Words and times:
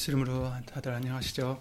예수 0.00 0.12
이름으로 0.12 0.50
다들 0.64 0.94
안녕하시죠? 0.94 1.60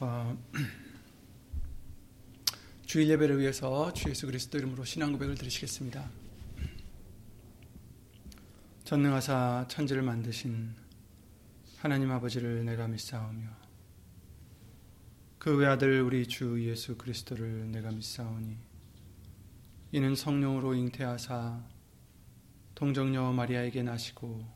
어, 0.00 0.38
주일 2.84 3.08
예배를 3.08 3.38
위해서 3.38 3.90
주 3.94 4.10
예수 4.10 4.26
그리스도 4.26 4.58
이름으로 4.58 4.84
신앙 4.84 5.10
고백을 5.12 5.36
드리시겠습니다. 5.36 6.06
전능하사 8.84 9.64
천지를 9.68 10.02
만드신 10.02 10.74
하나님 11.78 12.10
아버지를 12.10 12.62
내가 12.66 12.88
믿사오며 12.88 13.48
그 15.38 15.56
외아들 15.56 16.02
우리 16.02 16.26
주 16.26 16.62
예수 16.68 16.98
그리스도를 16.98 17.72
내가 17.72 17.90
믿사오니 17.90 18.54
이는 19.92 20.14
성령으로 20.14 20.74
잉태하사 20.74 21.64
동정녀 22.74 23.32
마리아에게 23.32 23.82
나시고 23.82 24.55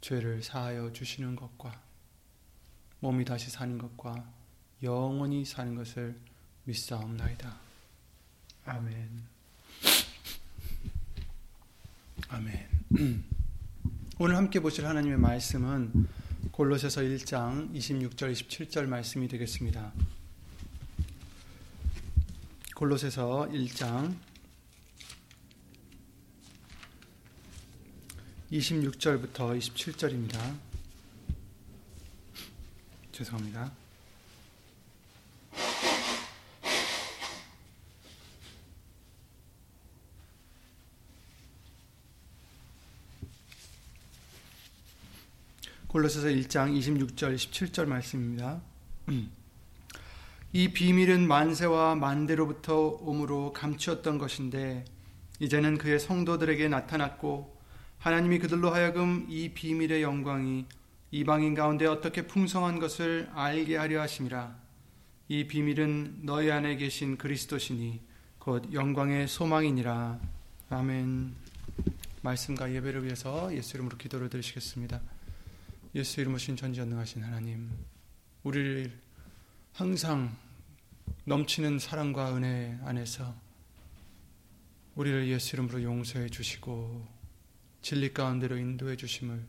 죄를 0.00 0.42
사하여 0.42 0.92
주시는 0.92 1.36
것과 1.36 1.80
몸이 3.00 3.24
다시 3.24 3.50
사는 3.50 3.78
것과 3.78 4.32
영원히 4.82 5.44
사는 5.44 5.74
것을 5.74 6.18
믿사옵나이다. 6.64 7.58
아멘. 8.64 9.26
아멘. 12.28 12.68
오늘 14.18 14.36
함께 14.36 14.60
보실 14.60 14.86
하나님의 14.86 15.18
말씀은 15.18 16.08
골로새서 16.50 17.02
1장 17.02 17.72
26절 17.74 18.32
27절 18.32 18.86
말씀이 18.86 19.28
되겠습니다. 19.28 19.92
골로새서 22.74 23.48
1장 23.50 24.14
26절부터 28.52 29.58
27절입니다. 29.58 30.38
죄송합니다. 33.12 33.70
골로새서 45.88 46.28
1장 46.28 46.78
26절 46.78 47.36
17절 47.36 47.86
말씀입니다. 47.86 48.62
이 50.54 50.72
비밀은 50.72 51.28
만세와 51.28 51.96
만대로부터 51.96 52.98
오므로 53.00 53.52
감추었던 53.52 54.16
것인데 54.16 54.86
이제는 55.38 55.76
그의 55.76 56.00
성도들에게 56.00 56.68
나타났고 56.68 57.57
하나님이 57.98 58.38
그들로 58.38 58.70
하여금 58.70 59.26
이 59.28 59.50
비밀의 59.50 60.02
영광이 60.02 60.66
이방인 61.10 61.54
가운데 61.54 61.86
어떻게 61.86 62.26
풍성한 62.26 62.78
것을 62.78 63.28
알게 63.34 63.76
하려 63.76 64.00
하심이라. 64.02 64.56
이 65.28 65.46
비밀은 65.46 66.20
너희 66.22 66.50
안에 66.50 66.76
계신 66.76 67.16
그리스도시니 67.16 68.00
곧 68.38 68.72
영광의 68.72 69.26
소망이니라. 69.26 70.20
아멘. 70.70 71.34
말씀과 72.22 72.72
예배를 72.72 73.04
위해서 73.04 73.54
예수 73.54 73.76
이름으로 73.76 73.96
기도를 73.96 74.28
드리시겠습니다. 74.28 75.00
예수 75.94 76.20
이름으로 76.20 76.38
신 76.38 76.56
전지전능하신 76.56 77.22
하나님, 77.22 77.70
우리를 78.42 78.92
항상 79.72 80.36
넘치는 81.24 81.78
사랑과 81.78 82.36
은혜 82.36 82.78
안에서 82.84 83.34
우리를 84.94 85.28
예수 85.28 85.56
이름으로 85.56 85.82
용서해 85.82 86.28
주시고 86.28 87.17
진리 87.88 88.12
가운데로 88.12 88.58
인도해 88.58 88.96
주심을 88.96 89.42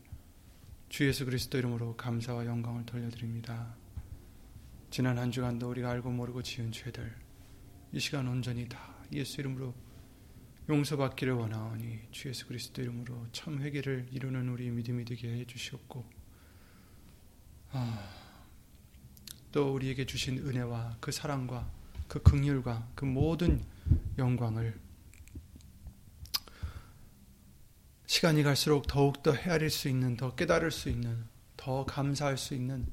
주 0.88 1.06
예수 1.06 1.26
그리스도 1.26 1.58
이름으로 1.58 1.98
감사와 1.98 2.46
영광을 2.46 2.86
돌려드립니다. 2.86 3.76
지난 4.90 5.18
한 5.18 5.30
주간도 5.30 5.70
우리가 5.70 5.90
알고 5.90 6.10
모르고 6.10 6.42
지은 6.42 6.72
죄들 6.72 7.14
이 7.92 8.00
시간 8.00 8.30
온전히 8.30 8.70
다 8.70 8.96
예수 9.12 9.42
이름으로 9.42 9.76
용서받기를 10.70 11.34
원하오니 11.34 12.00
주 12.12 12.30
예수 12.30 12.48
그리스도 12.48 12.82
이름으로 12.82 13.28
참 13.34 13.62
회개를 13.62 14.08
이루는 14.10 14.48
우리 14.48 14.70
믿음이 14.70 15.04
되게 15.04 15.34
해 15.34 15.46
주시옵고 15.46 16.10
아, 17.74 18.10
또 19.52 19.74
우리에게 19.74 20.06
주신 20.06 20.38
은혜와 20.38 20.96
그 21.02 21.12
사랑과 21.12 21.70
그 22.08 22.24
긍휼과 22.24 22.92
그 22.96 23.04
모든 23.04 23.62
영광을 24.18 24.80
시간이 28.09 28.42
갈수록 28.42 28.88
더욱더 28.88 29.34
헤아릴 29.34 29.70
수 29.70 29.88
있는, 29.88 30.18
더 30.18 30.34
깨달을 30.34 30.72
수 30.72 30.90
있는, 30.90 31.25
더 31.56 31.86
감사할 31.86 32.40
수 32.40 32.56
있는 32.56 32.88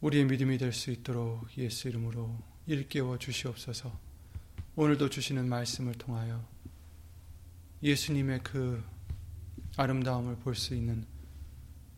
우리의 0.00 0.24
믿음이 0.24 0.58
될 0.58 0.72
수 0.72 0.90
있도록 0.90 1.46
예수 1.56 1.88
이름으로 1.88 2.36
일깨워 2.66 3.18
주시옵소서. 3.18 3.96
오늘도 4.74 5.08
주시는 5.10 5.48
말씀을 5.48 5.94
통하여 5.94 6.44
예수님의 7.80 8.40
그 8.42 8.82
아름다움을 9.76 10.38
볼 10.40 10.56
수 10.56 10.74
있는 10.74 11.06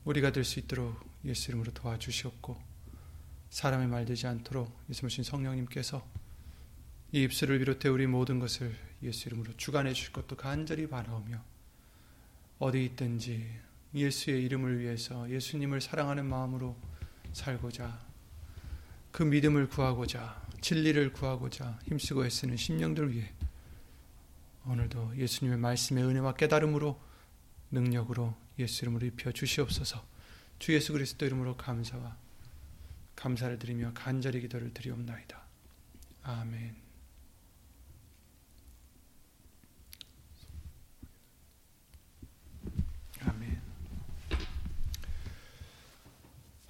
우리가 0.05 0.31
될 0.31 0.45
수 0.45 0.59
있도록 0.59 0.95
예수 1.25 1.51
이름으로 1.51 1.73
도와주시옵고 1.73 2.61
사람의 3.49 3.89
말 3.89 4.05
되지 4.05 4.27
않도록 4.27 4.79
예수님 4.91 5.25
성령님께서 5.25 6.07
이 7.13 7.23
입술을 7.23 7.61
비롯해 7.61 7.89
우리 7.89 8.07
모든 8.07 8.41
것을 8.41 8.77
예수 9.03 9.31
이름으로 9.31 9.57
주관해 9.57 9.95
주실 9.95 10.13
것도 10.13 10.37
간절히 10.37 10.87
바라오며 10.87 11.52
어디 12.63 12.85
있든지 12.85 13.45
예수의 13.93 14.45
이름을 14.45 14.79
위해서 14.79 15.29
예수님을 15.29 15.81
사랑하는 15.81 16.25
마음으로 16.25 16.77
살고자 17.33 18.01
그 19.11 19.25
믿음을 19.25 19.69
구하고자 19.69 20.41
진리를 20.61 21.13
구하고자 21.13 21.81
힘쓰고 21.89 22.25
애쓰는 22.25 22.57
심령들 22.57 23.13
위해 23.13 23.33
오늘도 24.65 25.17
예수님의 25.17 25.59
말씀의 25.59 26.05
은혜와 26.05 26.35
깨달음으로 26.35 27.01
능력으로 27.73 28.33
예수 28.61 28.85
이름으로 28.85 29.07
입혀 29.07 29.33
주시옵소서 29.33 30.01
주 30.61 30.73
예수 30.73 30.93
그리스도 30.93 31.27
이름으로 31.27 31.57
감사와 31.57 32.17
감사를 33.17 33.59
드리며 33.59 33.91
간절히 33.95 34.41
기도를 34.41 34.73
드리옵나이다. 34.73 35.43
아멘. 36.23 36.82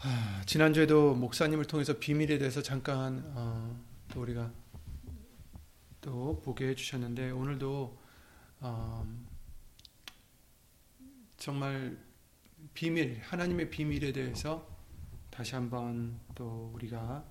아, 0.05 0.43
지난주에도 0.47 1.15
목사님을 1.15 1.67
통해서 1.67 1.97
비밀에 1.97 2.37
대해서 2.37 2.61
잠깐 2.61 3.23
어, 3.37 3.81
또 4.13 4.23
우리가 4.23 4.51
또 6.01 6.41
보게 6.45 6.71
해주셨는데 6.71 7.31
오늘도 7.31 7.97
어, 8.59 9.07
정말 11.37 11.97
비밀 12.75 13.21
하나님의 13.23 13.71
비밀에 13.71 14.11
대해서 14.11 14.69
다시 15.31 15.55
한번 15.55 16.19
또 16.35 16.73
우리가 16.75 17.25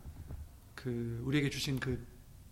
그 0.74 1.22
우리에게 1.26 1.50
주신 1.50 1.78
그 1.78 2.08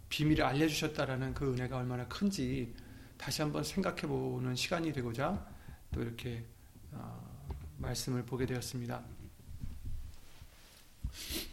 비밀을 0.10 0.44
알려주셨다라는 0.44 1.34
그 1.34 1.54
은혜가 1.54 1.78
얼마나 1.78 2.06
큰지 2.10 2.76
다시 3.18 3.42
한번 3.42 3.64
생각해 3.64 4.02
보는 4.02 4.54
시간이 4.54 4.92
되고자 4.92 5.48
또 5.94 6.02
이렇게 6.02 6.44
어, 6.92 7.56
말씀을 7.78 8.26
보게 8.26 8.46
되었습니다. 8.46 9.19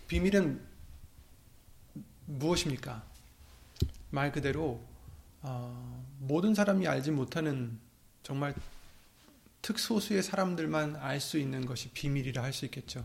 비밀은 0.07 0.61
무엇입니까? 2.27 3.05
말 4.11 4.33
그대로 4.33 4.85
어, 5.43 6.05
모든 6.21 6.55
사람이 6.55 6.87
알지 6.87 7.11
못하는 7.11 7.79
정말 8.23 8.55
특소수의 9.63 10.23
사람들만 10.23 10.97
알 10.97 11.21
수 11.21 11.39
있는 11.39 11.67
것이 11.67 11.91
비밀이라 11.91 12.43
할 12.43 12.53
수 12.53 12.65
있겠죠. 12.67 13.05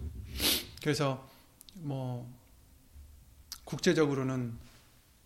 그래서 0.82 1.28
뭐 1.74 2.32
국제적으로는 3.64 4.58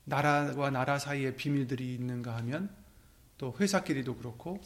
나라와 0.06 0.70
나라 0.70 1.00
사이에 1.00 1.36
비밀들이 1.36 1.96
있는가 1.96 2.36
하면 2.38 2.74
또 3.38 3.56
회사끼리도 3.60 4.16
그렇고 4.18 4.62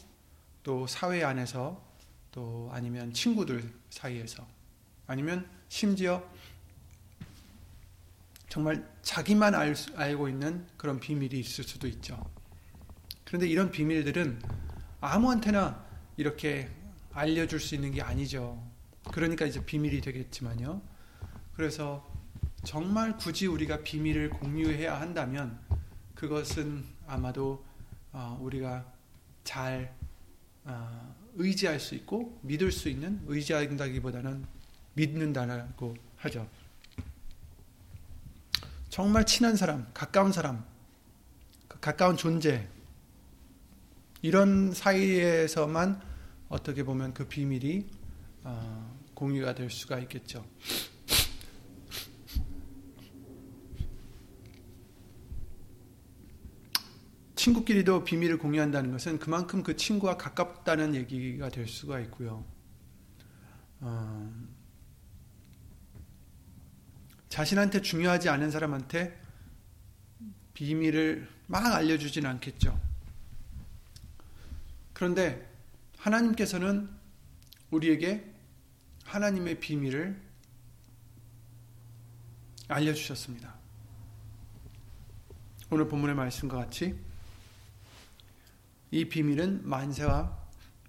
또 0.62 0.86
사회 0.86 1.24
안에서 1.24 1.82
또 2.30 2.68
아니면 2.72 3.12
친구들 3.12 3.72
사이에서 3.88 4.46
아니면 5.06 5.48
심지어 5.68 6.22
정말 8.50 8.84
자기만 9.02 9.54
알, 9.54 9.76
알고 9.94 10.28
있는 10.28 10.66
그런 10.76 10.98
비밀이 10.98 11.38
있을 11.38 11.62
수도 11.62 11.86
있죠. 11.86 12.20
그런데 13.24 13.46
이런 13.46 13.70
비밀들은 13.70 14.42
아무한테나 15.00 15.86
이렇게 16.16 16.68
알려줄 17.12 17.60
수 17.60 17.76
있는 17.76 17.92
게 17.92 18.02
아니죠. 18.02 18.60
그러니까 19.12 19.46
이제 19.46 19.64
비밀이 19.64 20.00
되겠지만요. 20.00 20.82
그래서 21.54 22.04
정말 22.64 23.16
굳이 23.16 23.46
우리가 23.46 23.84
비밀을 23.84 24.30
공유해야 24.30 25.00
한다면 25.00 25.60
그것은 26.16 26.84
아마도 27.06 27.64
어, 28.12 28.36
우리가 28.42 28.84
잘 29.44 29.94
어, 30.64 31.14
의지할 31.36 31.78
수 31.78 31.94
있고 31.94 32.40
믿을 32.42 32.72
수 32.72 32.88
있는 32.88 33.22
의지한다기보다는 33.26 34.44
믿는다고 34.94 35.96
하죠. 36.16 36.48
정말 38.90 39.24
친한 39.24 39.54
사람, 39.56 39.86
가까운 39.94 40.32
사람, 40.32 40.64
가까운 41.80 42.16
존재, 42.16 42.68
이런 44.20 44.74
사이에서만 44.74 46.02
어떻게 46.48 46.82
보면 46.82 47.14
그 47.14 47.26
비밀이 47.26 47.86
어, 48.42 49.00
공유가 49.14 49.54
될 49.54 49.70
수가 49.70 50.00
있겠죠. 50.00 50.44
친구끼리도 57.36 58.02
비밀을 58.04 58.38
공유한다는 58.38 58.90
것은 58.90 59.20
그만큼 59.20 59.62
그 59.62 59.76
친구와 59.76 60.16
가깝다는 60.16 60.96
얘기가 60.96 61.48
될 61.48 61.68
수가 61.68 62.00
있고요. 62.00 62.44
어, 63.78 64.30
자신한테 67.30 67.80
중요하지 67.80 68.28
않은 68.28 68.50
사람한테 68.50 69.18
비밀을 70.52 71.28
막 71.46 71.64
알려주진 71.64 72.26
않겠죠. 72.26 72.78
그런데 74.92 75.48
하나님께서는 75.96 76.90
우리에게 77.70 78.28
하나님의 79.04 79.60
비밀을 79.60 80.20
알려주셨습니다. 82.68 83.54
오늘 85.70 85.88
본문의 85.88 86.16
말씀과 86.16 86.56
같이 86.56 86.98
이 88.90 89.04
비밀은 89.08 89.68
만세와 89.68 90.39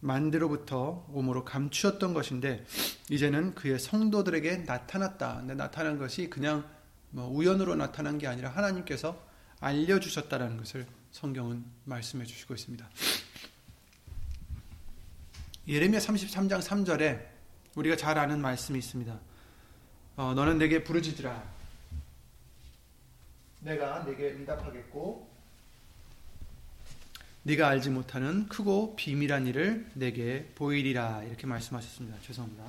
만대로부터 0.01 1.06
오므로 1.12 1.45
감추었던 1.45 2.13
것인데 2.13 2.65
이제는 3.09 3.56
그의 3.56 3.80
성도들에게 3.80 4.57
나타났다. 4.57 5.38
근데 5.38 5.56
나타난 5.56 5.98
것이 5.98 6.30
그냥 6.30 6.68
뭐 7.12 7.27
우연으로 7.27 7.75
나타난 7.75 8.18
게 8.18 8.27
아니라 8.27 8.50
하나님께서 8.50 9.18
알려주셨다라는 9.59 10.57
것을 10.57 10.88
성경은 11.12 11.63
말씀해 11.86 12.25
주시고 12.25 12.56
있습니다. 12.56 12.89
예레미야 15.68 16.00
33장 16.00 16.62
3절에 16.62 17.27
우리가 17.75 17.95
잘 17.95 18.18
아는 18.18 18.42
말씀이 18.42 18.80
있습니다. 18.80 19.19
어, 20.18 20.33
너는 20.33 20.57
내게 20.57 20.83
부르짖으라. 20.83 21.62
내가 23.59 24.04
내게 24.04 24.31
응답하겠고 24.31 25.31
네가 27.44 27.68
알지 27.68 27.90
못하는 27.90 28.48
크고 28.48 28.96
비밀한 28.96 29.48
일을 29.48 29.90
내게 29.96 30.46
보이리라 30.54 31.24
이렇게 31.24 31.48
말씀하셨습니다. 31.48 32.20
죄송합니다. 32.22 32.64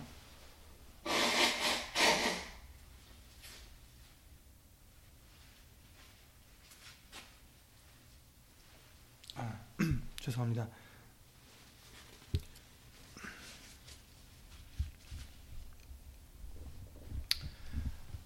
아, 9.37 9.59
죄송합니다. 10.21 10.69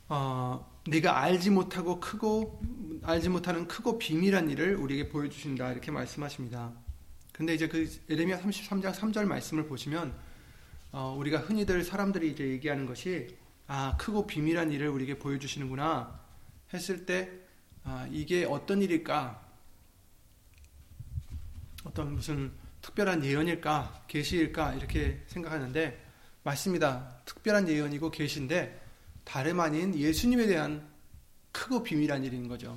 어, 0.08 0.72
네가 0.86 1.20
알지 1.20 1.50
못하고 1.50 1.98
크고 1.98 2.60
알지 3.06 3.28
못하는 3.28 3.68
크고 3.68 3.98
비밀한 3.98 4.50
일을 4.50 4.74
우리에게 4.74 5.08
보여주신다 5.08 5.70
이렇게 5.70 5.92
말씀하십니다. 5.92 6.72
근데 7.30 7.54
이제 7.54 7.68
그 7.68 7.88
에레미야 8.10 8.40
33장 8.40 8.92
3절 8.92 9.26
말씀을 9.26 9.68
보시면 9.68 10.12
어, 10.90 11.14
우리가 11.16 11.38
흔히들 11.38 11.84
사람들이 11.84 12.32
이제 12.32 12.44
얘기하는 12.48 12.84
것이 12.84 13.28
아 13.68 13.96
크고 13.96 14.26
비밀한 14.26 14.72
일을 14.72 14.88
우리에게 14.88 15.20
보여주시는구나 15.20 16.20
했을 16.74 17.06
때 17.06 17.30
아, 17.84 18.08
이게 18.10 18.44
어떤 18.44 18.82
일일까 18.82 19.40
어떤 21.84 22.12
무슨 22.12 22.50
특별한 22.82 23.24
예언일까 23.24 24.06
계시일까 24.08 24.74
이렇게 24.74 25.22
생각하는데 25.28 26.04
맞습니다. 26.42 27.20
특별한 27.24 27.68
예언이고 27.68 28.10
계시인데 28.10 28.84
다름 29.22 29.60
아닌 29.60 29.94
예수님에 29.94 30.46
대한 30.46 30.88
크고 31.52 31.84
비밀한 31.84 32.24
일인 32.24 32.48
거죠. 32.48 32.76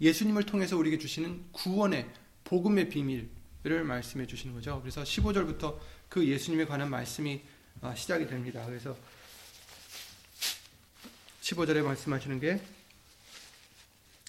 예수님을 0.00 0.44
통해서 0.44 0.76
우리에게 0.76 0.98
주시는 0.98 1.52
구원의 1.52 2.08
복음의 2.44 2.88
비밀을 2.88 3.84
말씀해 3.84 4.26
주시는 4.26 4.54
거죠. 4.54 4.80
그래서 4.80 5.02
15절부터 5.02 5.78
그 6.08 6.26
예수님에 6.26 6.66
관한 6.66 6.90
말씀이 6.90 7.40
아, 7.82 7.94
시작이 7.94 8.26
됩니다. 8.26 8.64
그래서 8.66 8.96
15절에 11.42 11.82
말씀하시는 11.82 12.40
게 12.40 12.60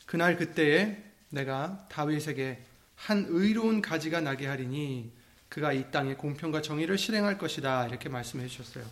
그날 0.06 0.38
그때에 0.38 1.04
내가 1.30 1.88
다윗에게 1.90 2.64
한 2.96 3.26
의로운 3.30 3.82
가지가 3.82 4.22
나게 4.22 4.48
하리니 4.48 5.12
그가 5.50 5.74
이 5.74 5.92
땅에 5.92 6.16
공평과 6.16 6.62
정의를 6.62 6.98
실행할 6.98 7.38
것이다 7.38 7.88
이렇게 7.88 8.10
말씀해 8.10 8.48
주셨어요. 8.48 8.86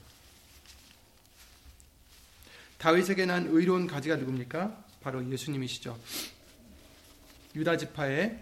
다윗에게 2.78 3.26
난 3.26 3.48
의로운 3.48 3.88
가지가 3.88 4.18
누굽니까? 4.18 4.86
바로 5.02 5.28
예수님이시죠. 5.32 6.00
유다 7.56 7.78
지파에 7.78 8.38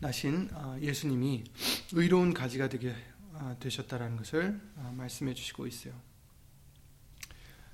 나신 0.00 0.50
아, 0.52 0.76
예수님이 0.80 1.44
의로운 1.92 2.34
가지가 2.34 2.68
되게 2.68 2.92
아, 3.34 3.54
되셨다라는 3.60 4.16
것을 4.16 4.60
아, 4.78 4.92
말씀해 4.96 5.32
주시고 5.32 5.68
있어요. 5.68 5.94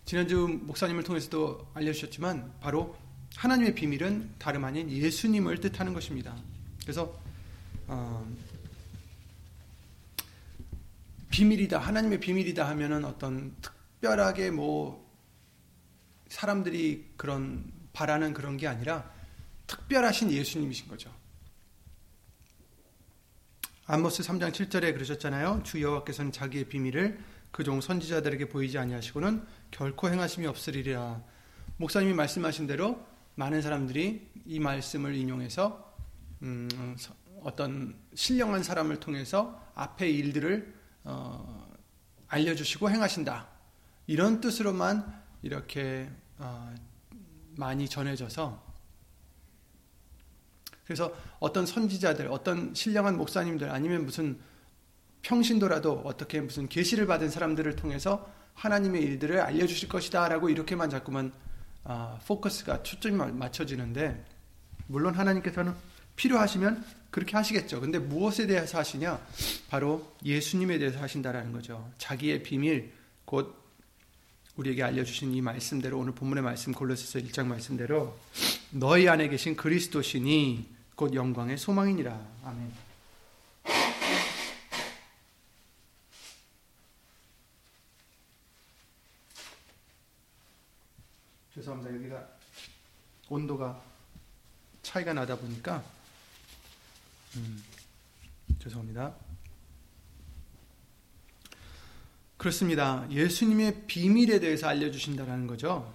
지난주 0.05 0.47
목사님을 0.47 1.05
통해서도 1.05 1.71
알려주셨지만 1.73 2.61
바로 2.61 2.99
하나님의 3.37 3.75
비밀은 3.75 4.35
다름 4.39 4.65
아닌 4.65 4.91
예수님을 4.91 5.61
뜻하는 5.61 5.95
것입니다. 5.95 6.37
그래서 6.83 7.19
어, 7.87 8.31
비밀이다, 11.31 11.79
하나님의 11.79 12.21
비밀이다 12.21 12.69
하면은 12.69 13.07
어떤 13.07 13.57
특별하게 13.63 14.51
뭐 14.51 15.11
사람들이 16.29 17.07
그런 17.17 17.78
바라는 17.93 18.35
그런 18.35 18.57
게 18.57 18.67
아니라 18.67 19.11
특별하신 19.67 20.33
예수님이신 20.33 20.89
거죠. 20.89 21.13
아모스 23.87 24.23
3장 24.23 24.53
7절에 24.53 24.93
그러셨잖아요. 24.93 25.63
주 25.65 25.81
여호와께서는 25.81 26.33
자기의 26.33 26.65
비밀을 26.65 27.19
그 27.51 27.65
종 27.65 27.81
선지자들에게 27.81 28.49
보이지 28.49 28.79
아니하시고는 28.79 29.45
결코 29.71 30.09
행하심이 30.09 30.47
없으리라. 30.47 31.23
목사님이 31.77 32.15
말씀하신 32.15 32.67
대로 32.67 33.05
많은 33.35 33.63
사람들이 33.63 34.31
이 34.47 34.61
말씀을 34.61 35.15
인용해서 35.15 35.95
음, 36.43 36.69
어떤 37.43 37.97
신령한 38.15 38.63
사람을 38.63 39.01
통해서 39.01 39.61
앞의 39.75 40.15
일들을 40.17 40.75
어, 41.05 41.69
알려주시고 42.29 42.91
행하신다. 42.91 43.49
이런 44.07 44.41
뜻으로만 44.41 45.23
이렇게 45.43 46.11
어, 46.39 46.75
많이 47.59 47.89
전해져서 47.89 48.67
그래서 50.85 51.13
어떤 51.39 51.67
선지자들, 51.67 52.29
어떤 52.29 52.73
신령한 52.73 53.19
목사님들 53.19 53.71
아니면 53.71 54.07
무슨 54.07 54.39
평신도라도 55.21 56.03
어떻게 56.05 56.41
무슨 56.41 56.69
계시를 56.69 57.07
받은 57.07 57.29
사람들을 57.29 57.77
통해서 57.77 58.33
하나님의 58.55 59.03
일들을 59.03 59.41
알려주실 59.41 59.89
것이다라고 59.89 60.49
이렇게만 60.49 60.89
자꾸만 60.89 61.33
어, 61.85 62.19
포커스가 62.27 62.83
초점이 62.83 63.17
맞춰지는데 63.33 64.25
물론 64.87 65.15
하나님께서는 65.15 65.75
필요하시면 66.17 66.85
그렇게 67.11 67.37
하시겠죠. 67.37 67.81
근데 67.81 67.99
무엇에 67.99 68.47
대해서 68.47 68.79
하시냐? 68.79 69.21
바로 69.69 70.15
예수님에 70.25 70.79
대해서 70.79 70.99
하신다라는 71.01 71.53
거죠. 71.53 71.91
자기의 71.99 72.43
비밀, 72.43 72.93
곧 73.25 73.55
우리에게 74.59 74.83
알려주신 74.83 75.33
이 75.35 75.41
말씀대로 75.41 76.01
오늘 76.01 76.13
본문의 76.13 76.43
말씀 76.43 76.73
골로새서 76.73 77.21
1장 77.21 77.47
말씀대로 77.47 78.19
너희 78.73 79.09
안에 79.09 79.29
계신 79.29 79.55
그리스도신이 79.55 80.67
곧 80.97 81.15
영광의 81.15 81.57
소망이니라. 81.57 82.21
아멘. 82.43 82.73
죄송합니다. 91.55 91.95
여기가 91.95 92.29
온도가 93.29 93.81
차이가 94.83 95.13
나다 95.13 95.37
보니까 95.37 95.85
음, 97.37 97.63
죄송합니다. 98.59 99.28
그렇습니다. 102.39 103.05
예수님의 103.11 103.87
비밀에 103.89 104.39
대해서 104.39 104.69
알려주신다라는 104.69 105.49
거죠. 105.49 105.93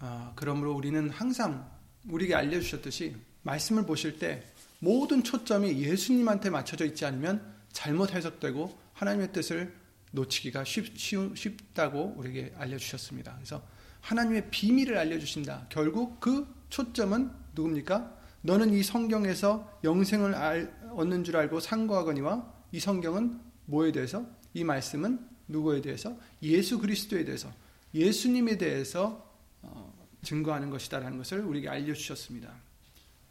아, 0.00 0.32
그러므로 0.34 0.74
우리는 0.74 1.08
항상 1.08 1.70
우리에게 2.08 2.34
알려주셨듯이 2.34 3.14
말씀을 3.42 3.86
보실 3.86 4.18
때 4.18 4.42
모든 4.80 5.22
초점이 5.22 5.80
예수님한테 5.80 6.50
맞춰져 6.50 6.84
있지 6.84 7.04
않으면 7.06 7.54
잘못 7.70 8.12
해석되고 8.12 8.76
하나님의 8.92 9.32
뜻을 9.32 9.72
놓치기가 10.10 10.64
쉽, 10.64 10.98
쉽다고 10.98 12.14
우리에게 12.16 12.52
알려주셨습니다. 12.58 13.34
그래서 13.36 13.62
하나님의 14.00 14.50
비밀을 14.50 14.98
알려주신다. 14.98 15.66
결국 15.68 16.18
그 16.18 16.52
초점은 16.70 17.30
누굽니까? 17.54 18.18
너는 18.42 18.72
이 18.72 18.82
성경에서 18.82 19.78
영생을 19.84 20.34
알, 20.34 20.76
얻는 20.90 21.22
줄 21.22 21.36
알고 21.36 21.60
상고하거니와 21.60 22.52
이 22.72 22.80
성경은 22.80 23.38
뭐에 23.66 23.92
대해서? 23.92 24.26
이 24.54 24.64
말씀은 24.64 25.26
누구에 25.48 25.80
대해서? 25.80 26.16
예수 26.42 26.78
그리스도에 26.78 27.24
대해서, 27.24 27.52
예수님에 27.94 28.58
대해서 28.58 29.28
어, 29.62 29.92
증거하는 30.22 30.70
것이다라는 30.70 31.18
것을 31.18 31.40
우리에게 31.40 31.68
알려주셨습니다. 31.68 32.52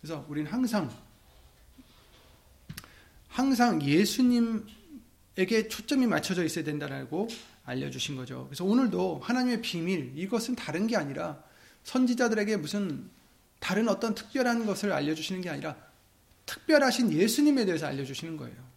그래서 0.01 0.25
우리는 0.29 0.51
항상 0.51 0.89
항상 3.27 3.81
예수님에게 3.81 5.67
초점이 5.69 6.07
맞춰져 6.07 6.43
있어야 6.43 6.63
된다라고 6.63 7.27
알려주신 7.65 8.15
거죠. 8.15 8.45
그래서 8.47 8.65
오늘도 8.65 9.21
하나님의 9.23 9.61
비밀 9.61 10.11
이것은 10.15 10.55
다른 10.55 10.87
게 10.87 10.97
아니라 10.97 11.41
선지자들에게 11.83 12.57
무슨 12.57 13.09
다른 13.59 13.87
어떤 13.87 14.15
특별한 14.15 14.65
것을 14.65 14.91
알려주시는 14.91 15.41
게 15.41 15.49
아니라 15.49 15.75
특별하신 16.45 17.13
예수님에 17.13 17.65
대해서 17.65 17.85
알려주시는 17.85 18.37
거예요. 18.37 18.68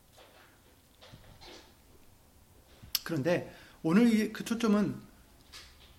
그런데 3.05 3.55
오늘 3.83 4.33
그 4.33 4.45
초점은 4.45 4.97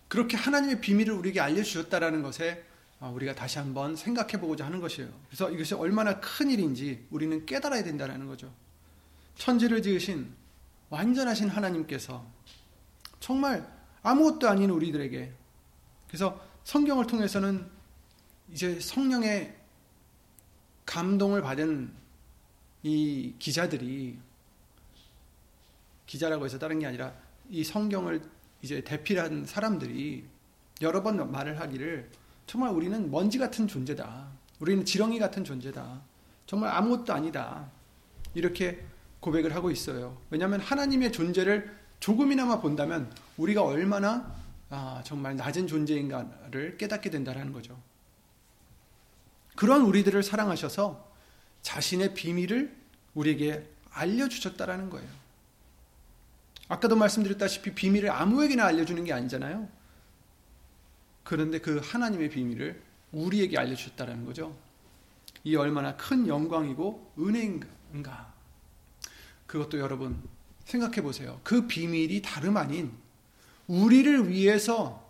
그렇게 0.08 0.38
하나님의 0.38 0.82
비밀을 0.82 1.14
우리에게 1.14 1.40
알려주셨다라는 1.40 2.22
것에 2.22 2.64
아, 3.00 3.10
우리가 3.10 3.36
다시 3.36 3.58
한번 3.58 3.96
생각해 3.96 4.40
보고자 4.40 4.66
하는 4.66 4.80
것이에요. 4.80 5.10
그래서 5.28 5.52
이것이 5.52 5.74
얼마나 5.74 6.20
큰 6.20 6.50
일인지 6.50 7.06
우리는 7.10 7.46
깨달아야 7.46 7.84
된다는 7.84 8.28
거죠. 8.28 8.54
천지를 9.36 9.82
지으신 9.82 10.32
완전하신 10.90 11.50
하나님께서 11.50 12.26
정말 13.20 13.68
아무것도 14.04 14.48
아닌 14.48 14.70
우리들에게 14.70 15.34
그래서 16.08 16.40
성경을 16.64 17.08
통해서는 17.08 17.68
이제 18.52 18.80
성령의 18.80 19.58
감동을 20.86 21.42
받은 21.42 21.92
이 22.84 23.34
기자들이 23.40 24.20
기자라고 26.06 26.46
해서 26.46 26.60
다른 26.60 26.80
게 26.80 26.86
아니라 26.86 27.14
이 27.50 27.64
성경을 27.64 28.22
이제 28.62 28.82
대필한 28.82 29.46
사람들이 29.46 30.26
여러 30.82 31.04
번 31.04 31.32
말을 31.32 31.60
하기를 31.60 32.10
정말 32.46 32.72
우리는 32.72 33.10
먼지 33.12 33.38
같은 33.38 33.68
존재다. 33.68 34.28
우리는 34.60 34.86
지렁이 34.86 35.20
같은 35.20 35.44
존재다. 35.44 36.02
정말 36.46 36.72
아무것도 36.72 37.14
아니다. 37.14 37.70
이렇게 38.34 38.84
고백을 39.20 39.56
하고 39.56 39.72
있어요. 39.72 40.18
왜냐하면 40.30 40.60
하나님의 40.60 41.12
존재를 41.12 41.74
조금이나마 42.00 42.60
본다면 42.60 43.12
우리가 43.38 43.64
얼마나 43.64 44.34
아, 44.70 45.02
정말 45.06 45.36
낮은 45.36 45.68
존재인가를 45.68 46.78
깨닫게 46.78 47.10
된다는 47.10 47.54
거죠. 47.54 47.80
그런 49.56 49.82
우리들을 49.84 50.24
사랑하셔서 50.24 51.12
자신의 51.62 52.14
비밀을 52.16 52.76
우리에게 53.14 53.70
알려주셨다라는 53.92 54.90
거예요. 54.90 55.08
아까도 56.74 56.96
말씀드렸다시피 56.96 57.76
비밀을 57.76 58.10
아무에게나 58.10 58.66
알려주는 58.66 59.04
게 59.04 59.14
아니잖아요. 59.14 59.70
그런데 61.24 61.60
그 61.60 61.80
하나님의 61.84 62.30
비밀을 62.30 62.82
우리에게 63.12 63.60
알려주셨다는 63.60 64.26
거죠. 64.26 64.58
이 65.44 65.56
얼마나 65.56 65.96
큰 65.96 66.28
영광이고 66.28 67.14
은혜인가. 67.20 68.34
그것도 69.46 69.78
여러분 69.78 70.20
생각해 70.66 71.04
보세요. 71.04 71.40
그 71.44 71.68
비밀이 71.68 72.24
다름 72.24 72.58
아닌 72.58 72.92
우리를 73.68 74.30
위해서 74.30 75.08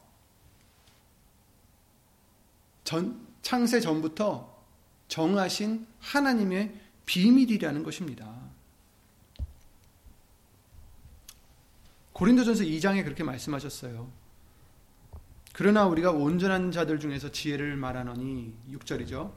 전, 2.84 3.25
창세 3.41 3.79
전부터 3.79 4.53
정하신 5.08 5.88
하나님의 6.01 6.77
비밀이라는 7.05 7.84
것입니다. 7.84 8.42
고린도전서 12.13 12.63
2장에 12.63 13.03
그렇게 13.03 13.24
말씀하셨어요. 13.24 14.10
그러나 15.53 15.86
우리가 15.88 16.12
온전한 16.12 16.72
자들 16.72 17.00
중에서 17.00 17.32
지혜를 17.32 17.75
말하노니 17.75 18.53
6절이죠. 18.72 19.32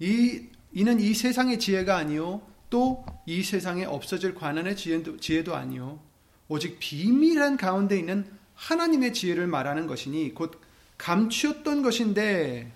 이 0.00 0.48
이는 0.72 1.00
이 1.00 1.14
세상의 1.14 1.58
지혜가 1.58 1.96
아니요 1.96 2.42
또 2.70 3.04
이 3.26 3.42
세상에 3.42 3.84
없어질 3.84 4.34
관한의 4.34 4.76
지혜도, 4.76 5.18
지혜도 5.18 5.54
아니요 5.54 6.00
오직 6.48 6.78
비밀한 6.78 7.56
가운데 7.56 7.98
있는 7.98 8.26
하나님의 8.54 9.12
지혜를 9.12 9.46
말하는 9.46 9.86
것이니 9.86 10.34
곧 10.34 10.60
감추었던 10.98 11.82
것인데 11.82 12.72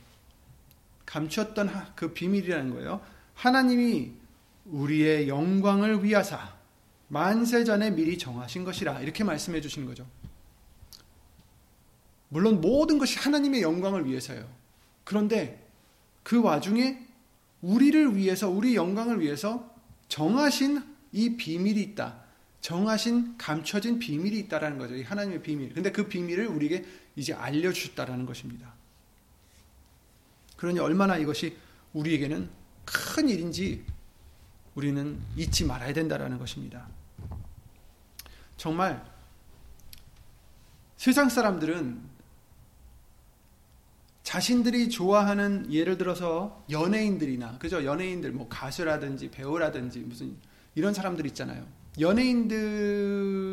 감추었던 1.04 1.70
그 1.94 2.12
비밀이라는 2.12 2.74
거예요. 2.74 3.00
하나님이 3.34 4.12
우리의 4.66 5.28
영광을 5.28 6.02
위하사 6.02 6.55
만세 7.08 7.64
전에 7.64 7.90
미리 7.90 8.18
정하신 8.18 8.64
것이라 8.64 9.00
이렇게 9.00 9.24
말씀해 9.24 9.60
주신 9.60 9.86
거죠. 9.86 10.06
물론 12.28 12.60
모든 12.60 12.98
것이 12.98 13.18
하나님의 13.18 13.62
영광을 13.62 14.06
위해서요. 14.06 14.46
그런데 15.04 15.64
그 16.22 16.42
와중에 16.42 17.06
우리를 17.62 18.16
위해서 18.16 18.50
우리 18.50 18.74
영광을 18.74 19.20
위해서 19.20 19.72
정하신 20.08 20.82
이 21.12 21.36
비밀이 21.36 21.80
있다. 21.80 22.22
정하신 22.60 23.38
감춰진 23.38 24.00
비밀이 24.00 24.38
있다라는 24.40 24.78
거죠. 24.78 24.96
이 24.96 25.02
하나님의 25.02 25.42
비밀. 25.42 25.72
근데 25.72 25.92
그 25.92 26.08
비밀을 26.08 26.48
우리에게 26.48 26.84
이제 27.14 27.32
알려 27.32 27.72
주셨다라는 27.72 28.26
것입니다. 28.26 28.74
그러니 30.56 30.80
얼마나 30.80 31.16
이것이 31.16 31.56
우리에게는 31.92 32.48
큰 32.84 33.28
일인지 33.28 33.84
우리는 34.74 35.18
잊지 35.36 35.64
말아야 35.64 35.92
된다라는 35.92 36.38
것입니다. 36.38 36.88
정말 38.56 39.04
세상 40.96 41.28
사람들은 41.28 42.16
자신들이 44.22 44.88
좋아하는 44.90 45.72
예를 45.72 45.98
들어서 45.98 46.64
연예인들이나 46.68 47.58
그죠 47.58 47.84
연예인들 47.84 48.32
뭐 48.32 48.48
가수라든지 48.48 49.30
배우라든지 49.30 50.00
무슨 50.00 50.36
이런 50.74 50.92
사람들 50.92 51.26
있잖아요. 51.26 51.64
연예인들이나 52.00 53.46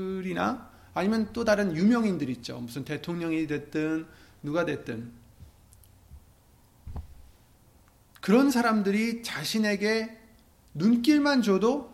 아니면 0.96 1.30
또 1.32 1.46
다른 1.46 1.76
유명인들 1.76 2.30
있죠. 2.30 2.60
무슨 2.60 2.84
대통령이 2.86 3.46
됐든 3.48 4.08
누가 4.42 4.66
됐든 4.66 5.12
그런 8.20 8.50
사람들이 8.52 9.22
자신에게 9.22 10.18
눈길만 10.74 11.42
줘도 11.44 11.93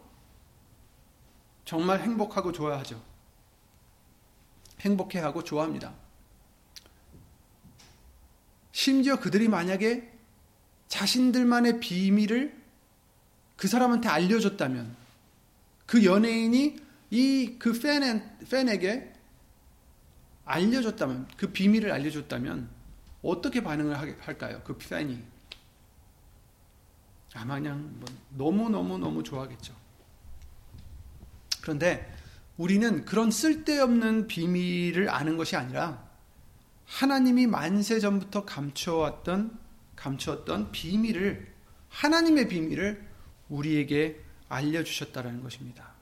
정말 1.70 2.02
행복하고 2.02 2.52
좋아하죠. 2.52 3.00
행복해하고 4.80 5.44
좋아합니다. 5.44 5.94
심지어 8.72 9.20
그들이 9.20 9.48
만약에 9.48 10.12
자신들만의 10.88 11.80
비밀을 11.80 12.60
그 13.56 13.68
사람한테 13.68 14.10
알려줬다면 14.10 14.96
그 15.86 16.04
연예인이 16.04 16.78
이 17.12 17.56
그 17.60 17.80
팬에게 18.50 19.14
알려줬다면 20.46 21.28
그 21.38 21.52
비밀을 21.52 21.92
알려줬다면 21.92 22.68
어떻게 23.22 23.62
반응을 23.62 23.96
할까요? 24.22 24.64
그 24.64 24.76
팬이 24.76 25.22
아마 27.36 27.60
그냥 27.60 27.92
뭐 28.00 28.10
너무 28.32 28.70
너무 28.72 28.98
너무 28.98 29.22
좋아하겠죠. 29.22 29.89
그런데 31.62 32.14
우리는 32.58 33.06
그런 33.06 33.32
쓸데없는 33.32 34.28
비밀을 34.28 35.10
아는 35.10 35.38
것이 35.38 35.56
아니라 35.56 36.10
하나님이 36.86 37.48
만세 37.48 38.00
전부터 38.00 38.46
감추어왔던 38.46 39.60
감추었던 39.96 40.72
비밀을 40.72 41.54
하나님의 41.90 42.48
비밀을 42.48 43.08
우리에게 43.50 44.24
알려 44.48 44.84
주셨다라는 44.84 45.44
것입니다. 45.44 45.94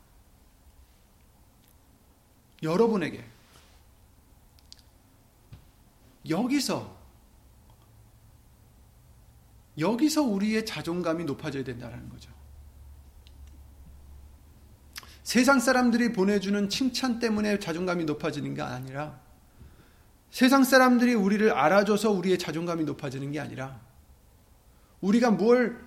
여러분에게 2.64 3.24
여기서 6.30 6.98
여기서 9.78 10.24
우리의 10.24 10.66
자존감이 10.66 11.24
높아져야 11.26 11.64
된다는 11.64 12.10
거죠. 12.10 12.37
세상 15.28 15.60
사람들이 15.60 16.14
보내주는 16.14 16.70
칭찬 16.70 17.20
때문에 17.20 17.60
자존감이 17.60 18.06
높아지는 18.06 18.54
게 18.54 18.62
아니라 18.62 19.20
세상 20.32 20.64
사람들이 20.64 21.16
우리를 21.16 21.52
알아줘서 21.52 22.12
우리의 22.12 22.40
자존감이 22.40 22.86
높아지는 22.86 23.34
게 23.34 23.42
아니라 23.42 23.78
우리가 25.02 25.32
뭘 25.32 25.86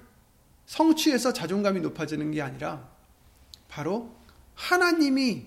성취해서 0.66 1.32
자존감이 1.32 1.80
높아지는 1.80 2.32
게 2.32 2.42
아니라 2.42 2.86
바로 3.66 4.14
하나님이 4.56 5.46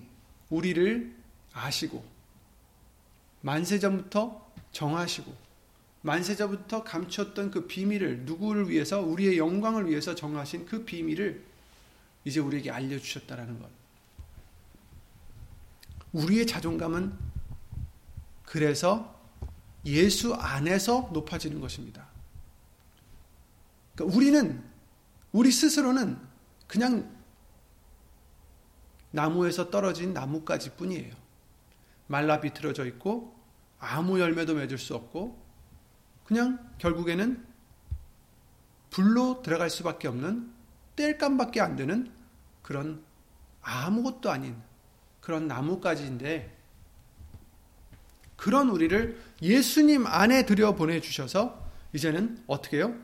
우리를 0.50 1.14
아시고 1.52 2.04
만세전부터 3.42 4.44
정하시고 4.72 5.32
만세전부터 6.00 6.82
감추었던 6.82 7.52
그 7.52 7.68
비밀을 7.68 8.22
누구를 8.22 8.70
위해서 8.70 9.00
우리의 9.00 9.38
영광을 9.38 9.88
위해서 9.88 10.16
정하신 10.16 10.66
그 10.66 10.84
비밀을 10.84 11.44
이제 12.24 12.40
우리에게 12.40 12.72
알려주셨다라는 12.72 13.60
것. 13.60 13.83
우리의 16.14 16.46
자존감은 16.46 17.12
그래서 18.44 19.20
예수 19.84 20.34
안에서 20.34 21.10
높아지는 21.12 21.60
것입니다. 21.60 22.08
그러니까 23.94 24.16
우리는 24.16 24.64
우리 25.32 25.50
스스로는 25.50 26.18
그냥 26.66 27.14
나무에서 29.10 29.70
떨어진 29.70 30.12
나뭇가지 30.12 30.76
뿐이에요. 30.76 31.14
말라 32.06 32.40
비틀어져 32.40 32.86
있고 32.86 33.36
아무 33.78 34.18
열매도 34.20 34.54
맺을 34.54 34.78
수 34.78 34.94
없고 34.94 35.42
그냥 36.24 36.74
결국에는 36.78 37.46
불로 38.90 39.42
들어갈 39.42 39.68
수밖에 39.68 40.08
없는 40.08 40.52
땔감밖에 40.96 41.60
안 41.60 41.76
되는 41.76 42.12
그런 42.62 43.04
아무것도 43.62 44.30
아닌 44.30 44.56
그런 45.24 45.48
나뭇가지인데 45.48 46.54
그런 48.36 48.68
우리를 48.68 49.18
예수님 49.40 50.06
안에 50.06 50.44
들여 50.44 50.74
보내주셔서 50.74 51.66
이제는 51.94 52.44
어떻게 52.46 52.76
해요? 52.76 52.94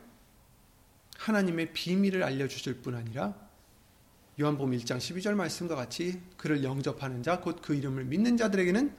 하나님의 1.17 1.73
비밀을 1.73 2.23
알려주실 2.23 2.83
뿐 2.83 2.95
아니라 2.95 3.35
요한복음 4.39 4.77
1장 4.77 4.99
12절 4.99 5.35
말씀과 5.35 5.75
같이 5.75 6.21
그를 6.37 6.63
영접하는 6.63 7.23
자, 7.23 7.41
곧 7.41 7.63
그 7.63 7.75
이름을 7.75 8.05
믿는 8.05 8.37
자들에게는 8.37 8.95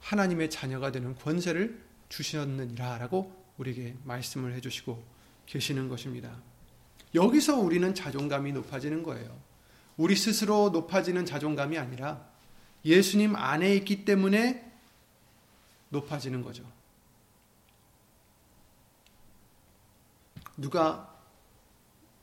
하나님의 0.00 0.50
자녀가 0.50 0.92
되는 0.92 1.14
권세를 1.14 1.82
주셨느니라 2.10 2.98
라고 2.98 3.32
우리에게 3.56 3.96
말씀을 4.04 4.52
해주시고 4.56 5.02
계시는 5.46 5.88
것입니다. 5.88 6.36
여기서 7.14 7.56
우리는 7.56 7.94
자존감이 7.94 8.52
높아지는 8.52 9.02
거예요. 9.02 9.40
우리 9.96 10.16
스스로 10.16 10.68
높아지는 10.68 11.24
자존감이 11.24 11.78
아니라 11.78 12.31
예수님 12.84 13.36
안에 13.36 13.74
있기 13.76 14.04
때문에 14.04 14.70
높아지는 15.90 16.42
거죠. 16.42 16.64
누가 20.56 21.12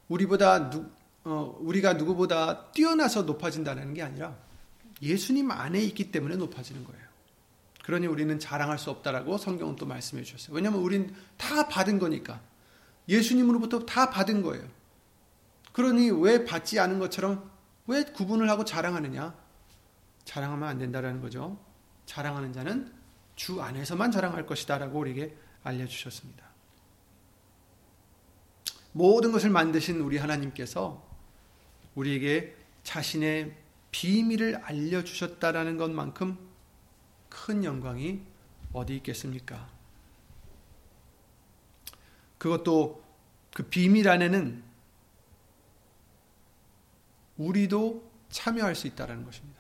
우리보다 0.08 0.70
누, 0.70 0.89
어, 1.24 1.58
우리가 1.60 1.93
누구보다 1.93 2.72
뛰어나서 2.72 3.24
높아진다는 3.24 3.93
게 3.93 4.02
아니라 4.02 4.36
예수님 5.02 5.52
안에 5.52 5.82
있기 5.84 6.12
때문에 6.12 6.36
높아지는 6.36 6.84
거예요. 6.84 7.10
그러니 7.84 8.08
우리는 8.08 8.38
자랑할 8.38 8.78
수 8.78 8.91
없다라고 8.91 9.38
성경은 9.38 9.76
또 9.76 9.86
말씀해 9.86 10.24
주셨어요. 10.24 10.56
왜냐하면 10.56 10.82
우린 10.82 11.15
다 11.38 11.67
받은 11.67 12.00
거니까. 12.00 12.41
예수님으로부터 13.08 13.86
다 13.86 14.12
받은 14.12 14.43
거예요. 14.43 14.63
그러니 15.72 16.12
왜 16.12 16.45
받지 16.45 16.80
않은 16.80 17.00
것처럼 17.00 17.50
왜 17.88 18.04
구분을 18.04 18.50
하고 18.50 18.63
자랑하느냐? 18.63 19.34
자랑하면 20.30 20.70
안 20.70 20.78
된다라는 20.78 21.22
거죠. 21.22 21.58
자랑하는 22.06 22.54
자는 22.54 22.94
주 23.36 23.63
안에서만 23.63 24.12
자랑할 24.12 24.46
것이다라고 24.46 25.00
우리에게 25.00 25.36
알려주셨습니다. 25.63 26.46
모든 28.92 29.32
것을 29.32 29.50
만드신 29.50 30.00
우리 30.02 30.20
하나님께서 30.20 31.04
우리에게 31.96 32.56
자신의 32.84 33.58
비밀을 33.89 34.58
알려주셨다라는 34.58 35.78
것만큼 35.78 36.38
큰 37.30 37.63
영광이 37.63 38.22
어디 38.72 38.98
있겠습니까? 38.98 39.68
그것도 42.38 43.04
그 43.56 43.63
비밀 43.63 44.08
안에는 44.08 44.63
우리도 47.38 48.12
참여할 48.30 48.76
수 48.76 48.86
있다는 48.86 49.26
것입니다. 49.26 49.59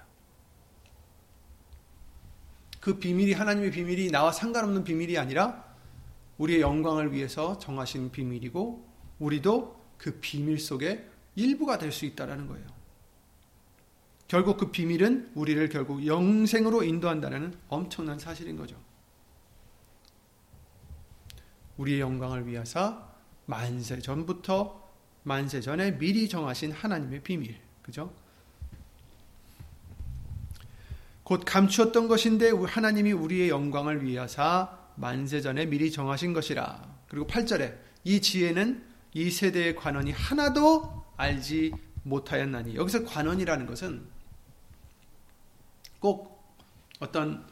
그 2.79 2.97
비밀이 2.97 3.33
하나님의 3.33 3.71
비밀이 3.71 4.09
나와 4.11 4.31
상관없는 4.31 4.83
비밀이 4.83 5.17
아니라 5.17 5.65
우리의 6.37 6.61
영광을 6.61 7.11
위해서 7.13 7.57
정하신 7.57 8.11
비밀이고 8.11 8.87
우리도 9.19 9.79
그 9.97 10.19
비밀 10.21 10.59
속에 10.59 11.05
일부가 11.35 11.77
될 11.77 11.91
수 11.91 12.05
있다라는 12.05 12.47
거예요. 12.47 12.65
결국 14.27 14.57
그 14.57 14.71
비밀은 14.71 15.31
우리를 15.33 15.69
결국 15.69 16.05
영생으로 16.05 16.83
인도한다는 16.83 17.53
엄청난 17.67 18.19
사실인 18.19 18.55
거죠. 18.57 18.77
우리의 21.77 21.99
영광을 21.99 22.45
위해서 22.45 23.09
만세 23.45 23.99
전부터 23.99 24.87
만세 25.23 25.61
전에 25.61 25.97
미리 25.97 26.29
정하신 26.29 26.71
하나님의 26.71 27.23
비밀. 27.23 27.57
그죠? 27.81 28.13
곧 31.29 31.43
감추었던 31.45 32.07
것인데 32.07 32.49
하나님이 32.49 33.11
우리의 33.11 33.49
영광을 33.49 34.03
위하사 34.03 34.75
만세 34.95 35.41
전에 35.41 35.67
미리 35.67 35.91
정하신 35.91 36.33
것이라. 36.33 36.81
그리고 37.07 37.27
8절에 37.27 37.77
이 38.03 38.19
지혜는 38.19 38.83
이 39.13 39.29
세대의 39.29 39.75
관원이 39.75 40.11
하나도 40.11 41.05
알지 41.17 41.71
못하였나니. 42.01 42.75
여기서 42.75 43.05
관원이라는 43.05 43.67
것은 43.67 44.07
꼭 45.99 46.51
어떤 46.99 47.45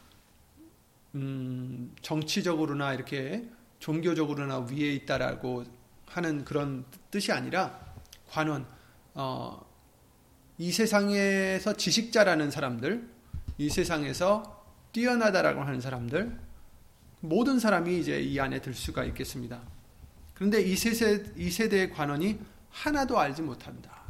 음, 1.14 1.94
정치적으로나 2.02 2.96
이렇게 2.96 3.48
종교적으로나 3.78 4.66
위에 4.72 4.92
있다라고 4.94 5.66
하는 6.08 6.44
그런 6.46 6.84
뜻이 7.12 7.32
아니라 7.32 7.80
관원, 8.28 8.66
어, 9.14 9.64
이 10.58 10.72
세상에서 10.72 11.78
지식자라는 11.78 12.50
사람들, 12.50 13.17
이 13.58 13.70
세상에서 13.70 14.66
뛰어나다라고 14.92 15.62
하는 15.62 15.82
사람들, 15.82 16.38
모든 17.22 17.60
사람이 17.60 18.00
이제 18.00 18.20
이 18.22 18.40
안에 18.40 18.62
들 18.62 18.74
수가 18.74 19.04
있겠습니다. 19.06 19.62
그런데 20.34 20.62
이 20.62 20.76
세세, 20.76 21.34
이 21.36 21.50
세대의 21.50 21.92
관원이 21.92 22.40
하나도 22.70 23.20
알지 23.20 23.42
못한다. 23.42 24.04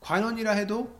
관원이라 0.00 0.52
해도 0.52 0.98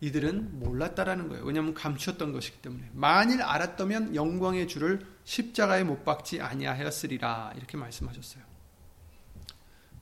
이들은 0.00 0.60
몰랐다라는 0.60 1.28
거예요. 1.28 1.44
왜냐하면 1.44 1.74
감추었던 1.74 2.32
것이기 2.32 2.58
때문에. 2.58 2.90
만일 2.92 3.42
알았다면 3.42 4.14
영광의 4.14 4.68
주를 4.68 5.00
십자가에 5.24 5.82
못 5.84 6.04
박지 6.04 6.40
아니하였으리라. 6.40 7.54
이렇게 7.56 7.76
말씀하셨어요. 7.76 8.44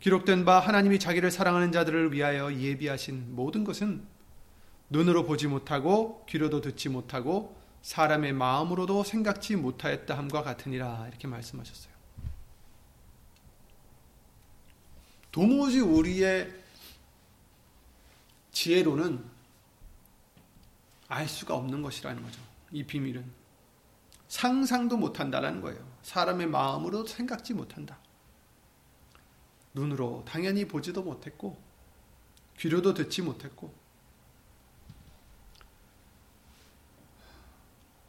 기록된 0.00 0.44
바 0.44 0.60
하나님이 0.60 0.98
자기를 0.98 1.30
사랑하는 1.30 1.72
자들을 1.72 2.12
위하여 2.12 2.52
예비하신 2.52 3.34
모든 3.34 3.64
것은 3.64 4.04
눈으로 4.90 5.24
보지 5.24 5.48
못하고 5.48 6.24
귀로도 6.28 6.60
듣지 6.60 6.88
못하고 6.88 7.56
사람의 7.82 8.32
마음으로도 8.32 9.04
생각지 9.04 9.56
못하였다 9.56 10.16
함과 10.16 10.42
같으니라 10.42 11.06
이렇게 11.08 11.28
말씀하셨어요. 11.28 11.94
도무지 15.32 15.80
우리의 15.80 16.52
지혜로는 18.52 19.22
알 21.08 21.28
수가 21.28 21.54
없는 21.54 21.82
것이라는 21.82 22.22
거죠. 22.22 22.40
이 22.72 22.84
비밀은 22.84 23.24
상상도 24.28 24.96
못한다라는 24.96 25.60
거예요. 25.60 25.78
사람의 26.02 26.46
마음으로 26.46 27.06
생각지 27.06 27.54
못한다. 27.54 27.98
눈으로 29.74 30.24
당연히 30.26 30.66
보지도 30.66 31.02
못했고 31.02 31.62
귀로도 32.58 32.94
듣지 32.94 33.22
못했고 33.22 33.72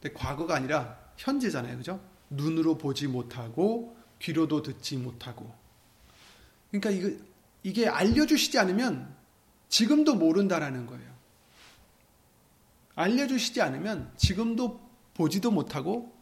근데 0.00 0.14
과거가 0.14 0.54
아니라 0.54 0.98
현재잖아요. 1.16 1.76
그죠? 1.78 2.00
눈으로 2.30 2.78
보지 2.78 3.08
못하고 3.08 3.96
귀로도 4.20 4.62
듣지 4.62 4.96
못하고 4.96 5.54
그러니까 6.70 6.90
이거, 6.90 7.24
이게 7.62 7.88
알려주시지 7.88 8.58
않으면 8.58 9.14
지금도 9.68 10.14
모른다라는 10.14 10.86
거예요. 10.86 11.08
알려주시지 12.94 13.60
않으면 13.60 14.12
지금도 14.16 14.80
보지도 15.14 15.50
못하고 15.50 16.16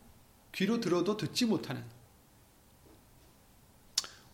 귀로 0.52 0.80
들어도 0.80 1.16
듣지 1.16 1.46
못하는 1.46 1.84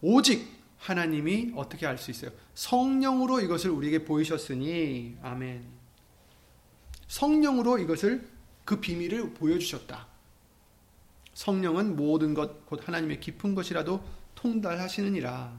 오직 0.01 0.49
하나님이 0.79 1.53
어떻게 1.55 1.87
알 1.87 1.97
수 1.97 2.11
있어요? 2.11 2.33
성령으로 2.55 3.41
이것을 3.41 3.71
우리에게 3.71 4.05
보이셨으니 4.05 5.17
아멘. 5.23 5.65
성령으로 7.07 7.79
이것을 7.79 8.29
그 8.65 8.81
비밀을 8.81 9.35
보여주셨다. 9.35 10.07
성령은 11.35 11.97
모든 11.97 12.35
것 12.35 12.67
곧 12.67 12.89
하나님의 12.89 13.21
깊은 13.21 13.55
것이라도 13.55 14.03
통달하시느니라. 14.35 15.53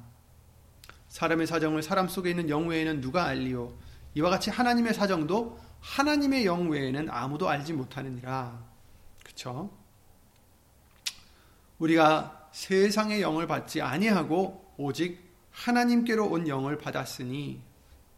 사람의 1.10 1.46
사정을 1.46 1.84
사람 1.84 2.08
속에 2.08 2.32
있는 2.32 2.50
영 2.50 2.68
외에는 2.68 3.02
누가 3.02 3.26
알리요? 3.26 3.72
이와 4.16 4.32
같이 4.32 4.50
하나님의 4.50 4.96
사정도 4.96 5.60
하나님의 5.80 6.46
영 6.48 6.70
외에는 6.70 7.08
아무도 7.12 7.50
알지 7.50 7.74
못하느니라. 7.74 8.60
그렇죠? 9.24 9.70
우리가 11.78 12.50
세상의 12.52 13.22
영을 13.22 13.46
받지 13.46 13.82
아니하고 13.82 14.74
오직 14.78 15.22
하나님께로 15.52 16.28
온 16.28 16.48
영을 16.48 16.80
받았으니 16.80 17.62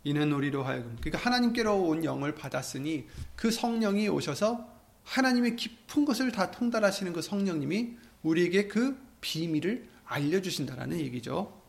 이는 0.06 0.32
우리로 0.32 0.64
하여금 0.64 0.96
그러니까 1.02 1.18
하나님께로 1.18 1.82
온 1.84 2.06
영을 2.06 2.34
받았으니 2.34 3.08
그 3.36 3.52
성령이 3.52 4.08
오셔서 4.08 4.75
하나님의 5.06 5.56
깊은 5.56 6.04
것을 6.06 6.32
다 6.32 6.52
통달하시는 6.52 7.14
그 7.14 7.22
성령님이 7.22 7.96
우리에게 8.24 8.68
그 8.68 8.98
비밀을 9.22 9.88
알려주신다라는 10.06 11.00
얘기죠. 11.00 11.62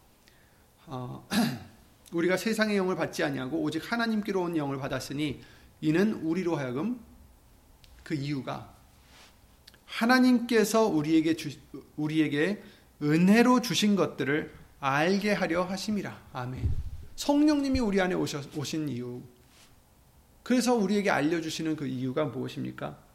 어, 0.87 1.27
우리가 2.13 2.37
세상의 2.37 2.77
영을 2.77 2.97
받지 2.97 3.23
아니하고 3.23 3.61
오직 3.61 3.91
하나님께로 3.91 4.43
온 4.43 4.57
영을 4.57 4.79
받았으니 4.79 5.41
이는 5.81 6.15
우리로 6.15 6.57
하여금 6.57 7.01
그 8.03 8.15
이유가 8.15 8.75
하나님께서 9.85 10.87
우리에게 10.87 11.35
주, 11.37 11.51
우리에게 11.97 12.63
은혜로 13.03 13.61
주신 13.61 13.97
것들을 13.97 14.53
알게 14.81 15.33
하려 15.33 15.65
하심이라. 15.65 16.29
아멘. 16.33 16.71
성령님이 17.17 17.81
우리 17.81 18.01
안에 18.01 18.15
오신 18.15 18.89
이유. 18.89 19.23
그래서 20.43 20.75
우리에게 20.75 21.11
알려주시는 21.11 21.77
그 21.77 21.87
이유가 21.87 22.25
무엇입니까? 22.25 23.06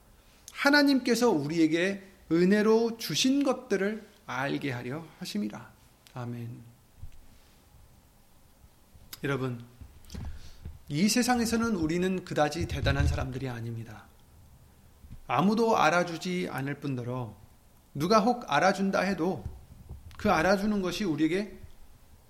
하나님께서 0.52 1.30
우리에게 1.30 2.08
은혜로 2.32 2.98
주신 2.98 3.44
것들을 3.44 4.08
알게 4.26 4.72
하려 4.72 5.06
하심이라. 5.20 5.72
아멘. 6.14 6.62
여러분, 9.24 9.64
이 10.88 11.08
세상에서는 11.08 11.76
우리는 11.76 12.26
그다지 12.26 12.68
대단한 12.68 13.08
사람들이 13.08 13.50
아닙니다. 13.50 14.06
아무도 15.28 15.78
알아주지 15.78 16.50
않을 16.52 16.76
뿐더러 16.76 17.36
누가 17.94 18.20
혹 18.20 18.52
알아준다 18.52 19.02
해도 19.02 19.44
그 20.18 20.30
알아주는 20.30 20.82
것이 20.82 21.04
우리에게 21.04 21.58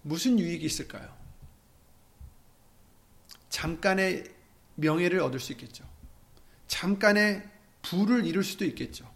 무슨 0.01 0.37
유익이 0.37 0.65
있을까요? 0.65 1.11
잠깐의 3.49 4.23
명예를 4.75 5.19
얻을 5.19 5.39
수 5.39 5.51
있겠죠. 5.53 5.83
잠깐의 6.67 7.50
부를 7.81 8.25
이룰 8.25 8.43
수도 8.43 8.65
있겠죠. 8.65 9.09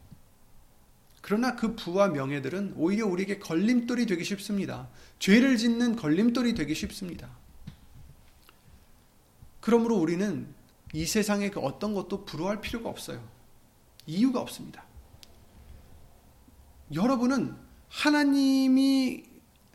그러나 1.22 1.56
그 1.56 1.76
부와 1.76 2.10
명예들은 2.10 2.74
오히려 2.76 3.08
우리에게 3.08 3.40
걸림돌이 3.40 4.06
되기 4.06 4.24
쉽습니다. 4.24 4.90
죄를 5.18 5.58
짓는 5.58 5.96
걸림돌이 5.96 6.54
되기 6.54 6.76
쉽습니다. 6.76 7.30
그러므로 9.60 9.96
우리는 9.96 10.48
이 10.94 11.06
세상의 11.06 11.50
그 11.50 11.60
어떤 11.60 11.96
것도 11.96 12.26
부러워할 12.26 12.62
필요가 12.62 12.90
없어요. 12.90 13.28
이유가 14.06 14.40
없습니다. 14.40 14.86
여러분은 16.94 17.56
하나님이 17.90 19.24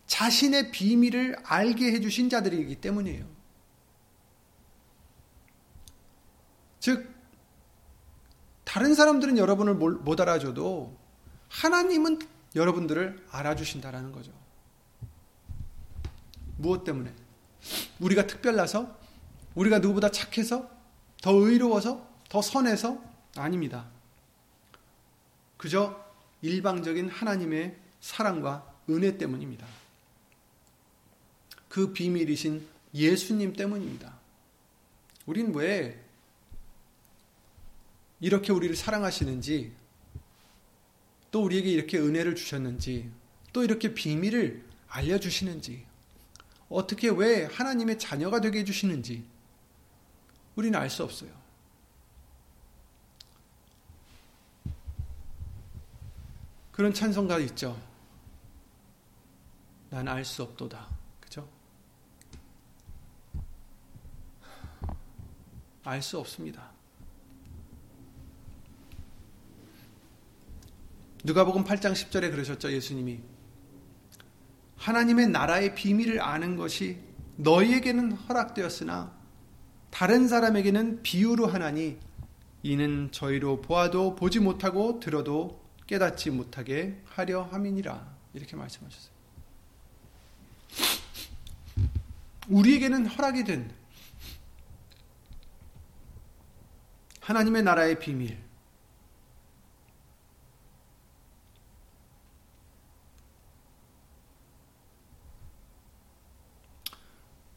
자신의 0.07 0.71
비밀을 0.71 1.37
알게 1.43 1.93
해주신 1.93 2.31
자들이기 2.31 2.77
때문이에요. 2.77 3.27
즉, 6.79 7.10
다른 8.71 8.95
사람들은 8.95 9.37
여러분을 9.37 9.75
못 9.75 10.21
알아줘도 10.21 10.97
하나님은 11.49 12.21
여러분들을 12.55 13.27
알아주신다라는 13.29 14.13
거죠. 14.13 14.31
무엇 16.57 16.85
때문에? 16.85 17.13
우리가 17.99 18.29
특별나서? 18.29 18.97
우리가 19.57 19.81
누구보다 19.81 20.13
착해서? 20.13 20.71
더 21.21 21.33
의로워서? 21.33 22.07
더 22.29 22.41
선해서? 22.41 23.03
아닙니다. 23.35 23.89
그저 25.57 26.01
일방적인 26.41 27.09
하나님의 27.09 27.77
사랑과 28.01 28.73
은혜 28.89 29.19
때문입니다. 29.19 29.67
그 31.69 31.93
비밀이신 31.93 32.65
예수님 32.95 33.55
때문입니다. 33.55 34.15
우린 35.27 35.53
왜 35.57 36.01
이렇게 38.21 38.53
우리를 38.53 38.75
사랑하시는지, 38.77 39.73
또 41.31 41.43
우리에게 41.45 41.71
이렇게 41.71 41.99
은혜를 41.99 42.35
주셨는지, 42.35 43.11
또 43.53 43.65
이렇게 43.65 43.95
비밀을 43.95 44.65
알려주시는지, 44.89 45.87
어떻게 46.69 47.09
왜 47.09 47.45
하나님의 47.45 47.99
자녀가 47.99 48.41
되게 48.41 48.61
해주시는지, 48.61 49.25
우리는 50.57 50.79
알 50.79 50.91
수 50.91 51.03
없어요. 51.05 51.31
그런 56.73 56.95
찬송가 56.95 57.39
있죠. 57.41 57.81
난 59.91 60.07
알 60.09 60.25
수 60.25 60.43
없도다. 60.43 60.89
그죠? 61.21 61.49
알 65.85 66.01
수 66.01 66.19
없습니다. 66.19 66.71
누가복음 71.23 71.65
8장 71.65 71.93
10절에 71.93 72.31
그러셨죠. 72.31 72.73
예수님이 72.73 73.21
하나님의 74.77 75.29
나라의 75.29 75.75
비밀을 75.75 76.23
아는 76.23 76.57
것이 76.57 76.99
너희에게는 77.37 78.13
허락되었으나 78.13 79.13
다른 79.91 80.29
사람에게는 80.29 81.03
비유로 81.03 81.47
하나니 81.47 81.99
이는 82.63 83.11
저희로 83.13 83.61
보아도 83.61 84.15
보지 84.15 84.41
못하고 84.41 85.01
들어도 85.01 85.63
깨닫지 85.87 86.31
못하게 86.31 87.03
하려 87.05 87.43
함이니라 87.43 88.17
이렇게 88.33 88.57
말씀하셨어요. 88.57 89.11
우리에게는 92.49 93.07
허락이 93.07 93.45
된 93.45 93.71
하나님의 97.21 97.63
나라의 97.63 97.99
비밀 97.99 98.39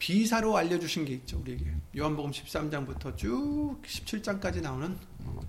비사로 0.03 0.57
알려주신 0.57 1.05
게 1.05 1.13
있죠, 1.13 1.39
우리에게. 1.39 1.73
요한복음 1.95 2.31
13장부터 2.31 3.15
쭉 3.15 3.77
17장까지 3.83 4.59
나오는 4.61 4.97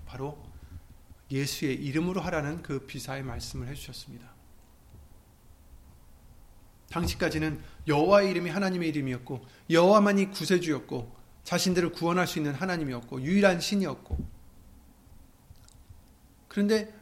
바로 0.05 0.41
예수의 1.29 1.75
이름으로 1.75 2.21
하라는 2.21 2.61
그 2.61 2.85
비사의 2.85 3.23
말씀을 3.23 3.67
해주셨습니다. 3.67 4.25
당시까지는 6.89 7.61
여호와의 7.89 8.31
이름이 8.31 8.49
하나님의 8.49 8.87
이름이었고 8.87 9.45
여호와만이 9.71 10.31
구세주였고 10.31 11.13
자신들을 11.43 11.91
구원할 11.91 12.25
수 12.25 12.39
있는 12.39 12.53
하나님이었고 12.53 13.23
유일한 13.23 13.59
신이었고 13.59 14.17
그런데 16.47 16.97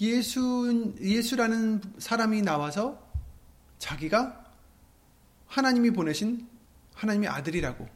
예수 0.00 0.94
예수라는 1.00 1.82
사람이 1.98 2.42
나와서 2.42 3.04
자기가 3.80 4.52
하나님이 5.48 5.90
보내신 5.90 6.51
하나님의 7.02 7.28
아들이라고. 7.28 7.88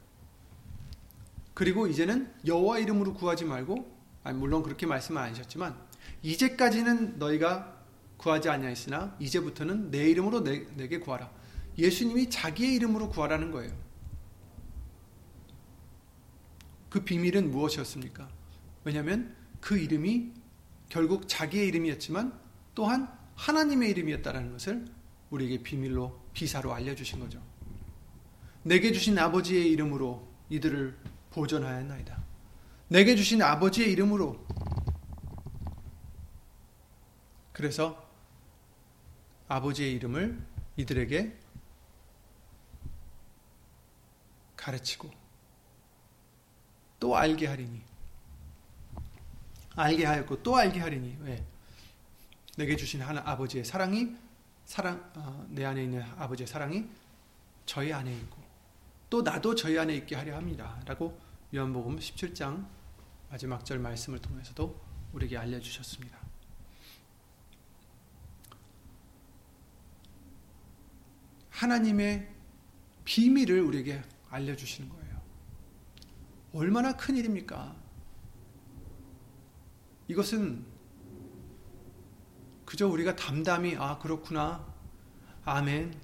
그리고 1.55 1.87
이제는 1.87 2.33
여호와 2.45 2.81
이름으로 2.81 3.15
구하지 3.15 3.45
말고 3.45 3.97
아니 4.25 4.37
물론 4.37 4.63
그렇게 4.63 4.85
말씀은 4.85 5.23
안 5.23 5.31
하셨지만 5.31 5.77
이제까지는 6.23 7.19
너희가 7.19 7.77
구하지 8.17 8.49
아니하였으나 8.49 9.17
이제부터는 9.21 9.91
내 9.91 10.11
이름으로 10.11 10.43
내, 10.43 10.67
내게 10.75 10.99
구하라. 10.99 11.31
예수님이 11.79 12.31
자기의 12.31 12.75
이름으로 12.75 13.09
구하라는 13.09 13.53
거예요. 13.53 13.73
그 16.89 17.05
비밀은 17.05 17.51
무엇이었습니까? 17.51 18.29
왜냐하면 18.85 19.37
그 19.61 19.79
이름이 19.79 20.33
결국 20.89 21.29
자기의 21.29 21.69
이름이었지만 21.69 22.39
또한 22.75 23.09
하나님의 23.35 23.91
이름이었다는 23.91 24.53
것을 24.53 24.87
우리에게 25.31 25.63
비밀로 25.63 26.21
비사로 26.33 26.73
알려주신 26.73 27.21
거죠. 27.21 27.43
내게 28.67 28.91
주신 28.91 29.17
아버지의 29.17 29.71
이름으로 29.71 30.27
이들을 30.51 30.99
보존하였나이다. 31.31 32.21
내게 32.89 33.15
주신 33.15 33.41
아버지의 33.41 33.93
이름으로. 33.93 34.45
그래서 37.53 38.11
아버지의 39.47 39.93
이름을 39.93 40.45
이들에게 40.77 41.33
가르치고 44.57 45.13
또 46.99 47.17
알게 47.17 47.47
하리니. 47.47 47.81
알게 49.77 50.07
하였고 50.07 50.43
또 50.43 50.57
알게 50.57 50.81
하리니. 50.81 51.19
왜? 51.21 51.47
내게 52.57 52.75
주신 52.75 53.01
하나 53.01 53.23
아버지의 53.25 53.65
사랑이 53.65 54.17
사랑 54.65 55.09
어, 55.15 55.47
내 55.51 55.65
안에 55.65 55.85
있는 55.85 56.03
아버지의 56.19 56.49
사랑이 56.49 56.89
저희 57.65 57.93
안에 57.93 58.13
있고 58.13 58.46
또 59.09 59.23
나도 59.23 59.55
저희 59.55 59.79
안에 59.79 59.95
있게 59.97 60.17
하려 60.17 60.37
합니다 60.37 60.81
라고 60.85 61.21
요한복음 61.55 61.99
17장 61.99 62.67
마지막 63.31 63.65
절 63.65 63.79
말씀을 63.79 64.19
통해서도 64.19 64.81
우리에게 65.13 65.37
알려 65.37 65.61
주셨습니다. 65.61 66.19
하나님의 71.51 72.29
비밀을 73.05 73.61
우리에게 73.63 74.03
알려 74.29 74.55
주시는 74.55 74.91
거예요. 74.91 75.23
얼마나 76.53 76.97
큰 76.97 77.17
일입니까? 77.17 77.75
이것은 80.09 80.65
그저 82.65 82.87
우리가 82.89 83.17
담담히 83.17 83.77
아 83.77 83.99
그렇구나 83.99 84.67
아멘 85.45 85.95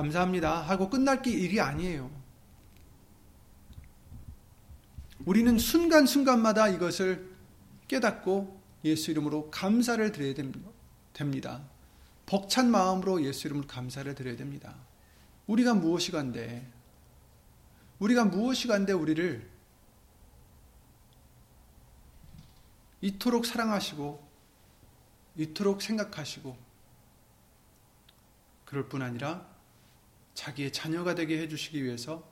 감사합니다 0.00 0.62
하고 0.62 0.88
끝날 0.88 1.20
게 1.20 1.30
일이 1.30 1.60
아니에요. 1.60 2.10
우리는 5.26 5.58
순간순간마다 5.58 6.68
이것을 6.68 7.28
깨닫고 7.86 8.60
예수 8.84 9.10
이름으로 9.10 9.50
감사를 9.50 10.10
드려야 10.12 10.34
됩니다. 11.12 11.60
벅찬 12.24 12.70
마음으로 12.70 13.22
예수 13.24 13.46
이름으로 13.46 13.66
감사를 13.66 14.14
드려야 14.14 14.36
됩니다. 14.36 14.74
우리가 15.46 15.74
무엇이 15.74 16.12
간데 16.12 16.66
우리가 17.98 18.24
무엇이 18.24 18.68
간데 18.68 18.94
우리를 18.94 19.46
이토록 23.02 23.44
사랑하시고 23.44 24.30
이토록 25.36 25.82
생각하시고 25.82 26.56
그럴 28.64 28.88
뿐 28.88 29.02
아니라 29.02 29.49
자기의 30.34 30.72
자녀가 30.72 31.14
되게 31.14 31.38
해주시기 31.38 31.82
위해서 31.84 32.28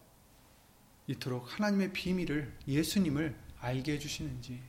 이토록 1.06 1.58
하나님의 1.58 1.92
비밀을 1.92 2.54
예수님을 2.66 3.36
알게 3.60 3.92
해주시는지 3.94 4.62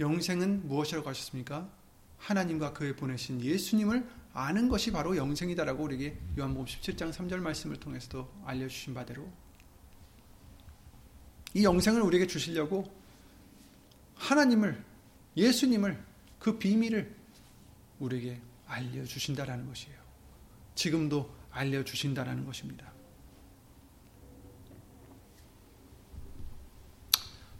영생은 0.00 0.68
무엇이라고 0.68 1.08
하셨습니까? 1.08 1.70
하나님과 2.18 2.72
그의 2.72 2.94
보내신 2.94 3.40
예수님을 3.40 4.08
아는 4.32 4.68
것이 4.68 4.92
바로 4.92 5.16
영생이다라고 5.16 5.82
우리에게 5.84 6.18
요한복음 6.38 6.66
17장 6.66 7.12
3절 7.12 7.38
말씀을 7.38 7.76
통해서도 7.76 8.30
알려주신 8.44 8.94
바대로 8.94 9.28
이 11.54 11.64
영생을 11.64 12.02
우리에게 12.02 12.26
주시려고 12.26 12.84
하나님을 14.14 14.84
예수님을 15.36 16.04
그 16.38 16.58
비밀을 16.58 17.16
우리에게 17.98 18.40
알려주신다라는 18.66 19.66
것이에요. 19.66 19.98
지금도 20.74 21.37
알려주신다라는 21.58 22.44
것입니다. 22.44 22.92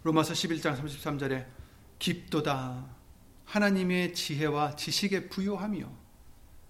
로마서 0.03 0.33
11장 0.33 0.79
33절에 0.79 1.45
깊도다 1.99 2.95
하나님의 3.43 4.13
지혜와 4.13 4.75
지식에 4.75 5.27
부요하며 5.27 5.91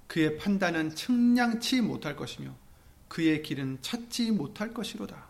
그의 0.08 0.38
판단은 0.38 0.96
측량치 0.96 1.82
못할 1.82 2.16
것이며 2.16 2.56
그의 3.08 3.44
길은 3.44 3.80
찾지 3.82 4.32
못할 4.32 4.74
것이로다. 4.74 5.28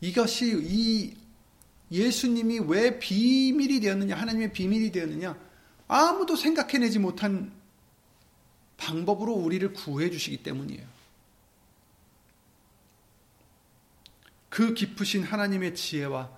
이것이 0.00 0.54
이 0.62 1.16
예수님이 1.90 2.60
왜 2.60 2.98
비밀이 3.00 3.80
되었느냐, 3.80 4.14
하나님의 4.14 4.52
비밀이 4.52 4.92
되었느냐, 4.92 5.36
아무도 5.88 6.36
생각해내지 6.36 7.00
못한 7.00 7.57
방법으로 8.78 9.34
우리를 9.34 9.72
구해 9.74 10.10
주시기 10.10 10.42
때문이에요. 10.42 10.86
그 14.48 14.72
깊으신 14.72 15.24
하나님의 15.24 15.74
지혜와 15.74 16.30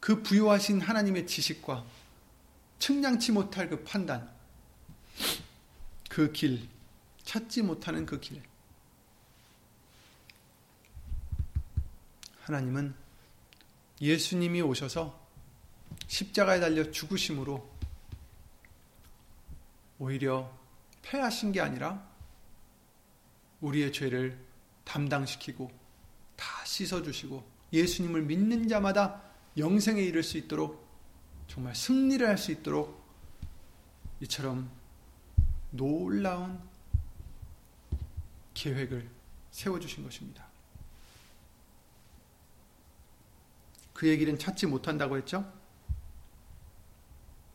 그 0.00 0.22
부유하신 0.22 0.80
하나님의 0.80 1.26
지식과 1.26 1.84
측량치 2.78 3.32
못할 3.32 3.68
그 3.68 3.84
판단, 3.84 4.28
그 6.08 6.32
길, 6.32 6.66
찾지 7.22 7.62
못하는 7.62 8.06
그 8.06 8.18
길. 8.18 8.42
하나님은 12.40 12.94
예수님이 14.00 14.62
오셔서 14.62 15.20
십자가에 16.08 16.58
달려 16.58 16.90
죽으심으로 16.90 17.70
오히려 20.00 20.61
패하신 21.02 21.52
게 21.52 21.60
아니라 21.60 22.02
우리의 23.60 23.92
죄를 23.92 24.38
담당시키고 24.84 25.70
다 26.36 26.64
씻어주시고 26.64 27.44
예수님을 27.72 28.22
믿는 28.22 28.68
자마다 28.68 29.22
영생에 29.56 30.02
이를 30.02 30.22
수 30.22 30.38
있도록 30.38 30.86
정말 31.46 31.74
승리를 31.74 32.26
할 32.26 32.38
수 32.38 32.50
있도록 32.52 33.02
이처럼 34.20 34.70
놀라운 35.70 36.60
계획을 38.54 39.08
세워주신 39.50 40.04
것입니다. 40.04 40.46
그의 43.92 44.18
길은 44.18 44.38
찾지 44.38 44.66
못한다고 44.66 45.16
했죠? 45.16 45.50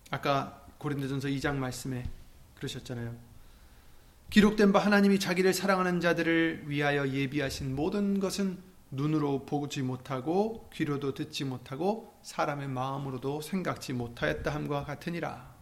아까 0.10 0.66
고린도전서 0.78 1.30
2장 1.30 1.56
말씀에 1.56 2.10
그러셨잖아요. 2.56 3.27
기록된 4.30 4.74
바 4.74 4.80
하나님이 4.80 5.20
자기를 5.20 5.54
사랑하는 5.54 6.02
자들을 6.02 6.66
위하여 6.68 7.08
예비하신 7.08 7.76
모든 7.76 8.20
것은 8.20 8.58
눈으로 8.92 9.46
보지 9.46 9.82
못하고 9.82 10.70
귀로도 10.74 11.14
듣지 11.14 11.46
못하고 11.46 12.14
사람의 12.24 12.68
마음으로도 12.68 13.42
생각지 13.42 13.94
못하였다 13.94 14.54
함과 14.54 14.84
같으니라. 14.84 15.56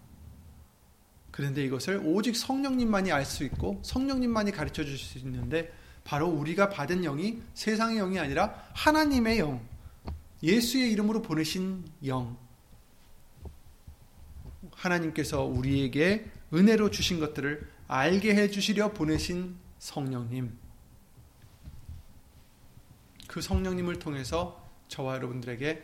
그런데 1.32 1.63
이것을 1.65 2.01
오직 2.04 2.36
성령님만이 2.36 3.12
알 3.12 3.25
수 3.25 3.43
있고 3.43 3.82
성령님만이 3.84 4.51
가르쳐 4.51 4.84
주실 4.84 4.97
수 4.97 5.17
있는데 5.19 5.71
바로 6.04 6.28
우리가 6.28 6.69
받은 6.69 7.01
영이 7.01 7.41
세상의 7.54 7.97
영이 7.97 8.19
아니라 8.19 8.69
하나님의 8.73 9.39
영, 9.39 9.62
예수의 10.41 10.91
이름으로 10.91 11.21
보내신 11.21 11.84
영. 12.06 12.38
하나님께서 14.71 15.43
우리에게 15.43 16.32
은혜로 16.54 16.91
주신 16.91 17.19
것들을 17.19 17.74
알게 17.87 18.35
해 18.35 18.49
주시려 18.49 18.93
보내신 18.93 19.55
성령님. 19.79 20.57
그 23.27 23.41
성령님을 23.41 23.99
통해서 23.99 24.63
저와 24.87 25.15
여러분들에게 25.15 25.83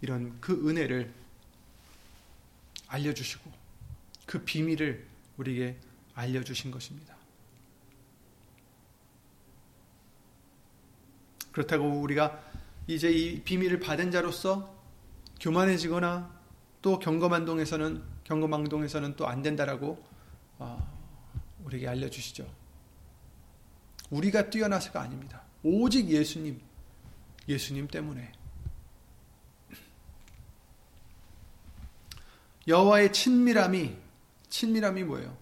이런 0.00 0.40
그 0.40 0.68
은혜를 0.68 1.12
알려주시고 2.88 3.50
그 4.26 4.44
비밀을 4.44 5.06
우리에게 5.38 5.76
알려주신 6.14 6.70
것입니다. 6.70 7.16
그렇다고 11.52 12.00
우리가 12.00 12.42
이제 12.86 13.10
이 13.10 13.42
비밀을 13.42 13.80
받은 13.80 14.10
자로서 14.10 14.74
교만해지거나 15.40 16.30
또 16.82 16.98
경거만동에서는 16.98 18.02
경거망동에서는 18.24 19.16
또 19.16 19.26
안 19.26 19.42
된다라고 19.42 20.02
어, 20.58 20.91
우리에게 21.64 21.88
알려주시죠. 21.88 22.52
우리가 24.10 24.50
뛰어나서가 24.50 25.00
아닙니다. 25.00 25.42
오직 25.62 26.08
예수님, 26.08 26.60
예수님 27.48 27.88
때문에 27.88 28.32
여호와의 32.68 33.12
친밀함이 33.12 33.96
친밀함이 34.48 35.04
뭐예요? 35.04 35.36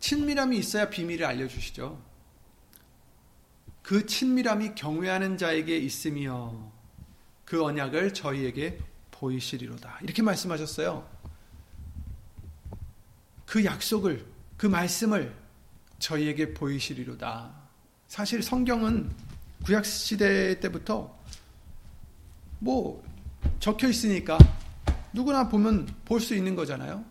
친밀함이 0.00 0.58
있어야 0.58 0.88
비밀을 0.88 1.24
알려주시죠. 1.24 2.00
그 3.82 4.06
친밀함이 4.06 4.74
경외하는 4.74 5.38
자에게 5.38 5.78
있으며 5.78 6.70
그 7.44 7.64
언약을 7.64 8.12
저희에게 8.12 8.78
보이시리로다. 9.10 10.00
이렇게 10.02 10.22
말씀하셨어요. 10.22 11.08
그 13.46 13.64
약속을, 13.64 14.26
그 14.58 14.66
말씀을 14.66 15.34
저희에게 16.00 16.52
보이시리로다. 16.52 17.54
사실 18.08 18.42
성경은 18.42 19.10
구약 19.64 19.86
시대 19.86 20.58
때부터 20.60 21.16
뭐 22.58 23.02
적혀 23.60 23.88
있으니까 23.88 24.36
누구나 25.12 25.48
보면 25.48 25.86
볼 26.04 26.20
수 26.20 26.34
있는 26.34 26.54
거잖아요. 26.56 27.04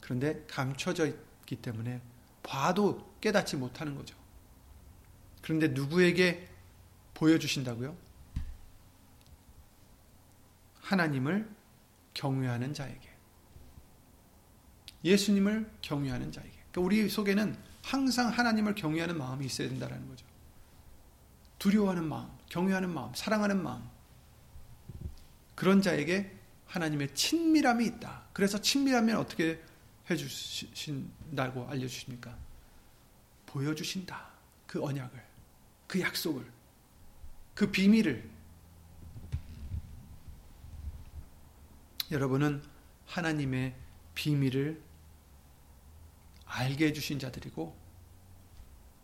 그런데 0.00 0.44
감춰져 0.46 1.06
있기 1.06 1.56
때문에 1.56 2.00
봐도 2.42 3.10
깨닫지 3.22 3.56
못하는 3.56 3.94
거죠. 3.94 4.14
그런데 5.40 5.68
누구에게 5.68 6.46
보여주신다고요? 7.14 7.96
하나님을 10.82 11.48
경외하는 12.12 12.74
자에게. 12.74 13.03
예수님을 15.04 15.70
경외하는 15.82 16.32
자에게. 16.32 16.50
그러니까 16.72 16.80
우리 16.80 17.08
속에는 17.08 17.56
항상 17.82 18.28
하나님을 18.28 18.74
경외하는 18.74 19.18
마음이 19.18 19.46
있어야 19.46 19.68
된다는 19.68 20.08
거죠. 20.08 20.24
두려워하는 21.58 22.08
마음, 22.08 22.28
경외하는 22.48 22.92
마음, 22.92 23.14
사랑하는 23.14 23.62
마음. 23.62 23.82
그런 25.54 25.82
자에게 25.82 26.34
하나님의 26.66 27.14
친밀함이 27.14 27.86
있다. 27.86 28.24
그래서 28.32 28.60
친밀하면 28.60 29.16
어떻게 29.18 29.62
해주신다고 30.10 31.68
알려주십니까? 31.68 32.36
보여주신다. 33.46 34.28
그 34.66 34.82
언약을, 34.82 35.22
그 35.86 36.00
약속을, 36.00 36.44
그 37.54 37.70
비밀을. 37.70 38.28
여러분은 42.10 42.62
하나님의 43.06 43.74
비밀을 44.14 44.80
알게 46.54 46.86
해주신 46.86 47.18
자들이고, 47.18 47.76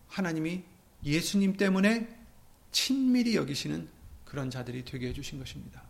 하나님이 0.08 0.64
예수님 1.04 1.56
때문에 1.56 2.08
친밀히 2.72 3.36
여기시는 3.36 3.88
그런 4.24 4.50
자들이 4.50 4.84
되게 4.84 5.08
해주신 5.08 5.38
것입니다. 5.38 5.82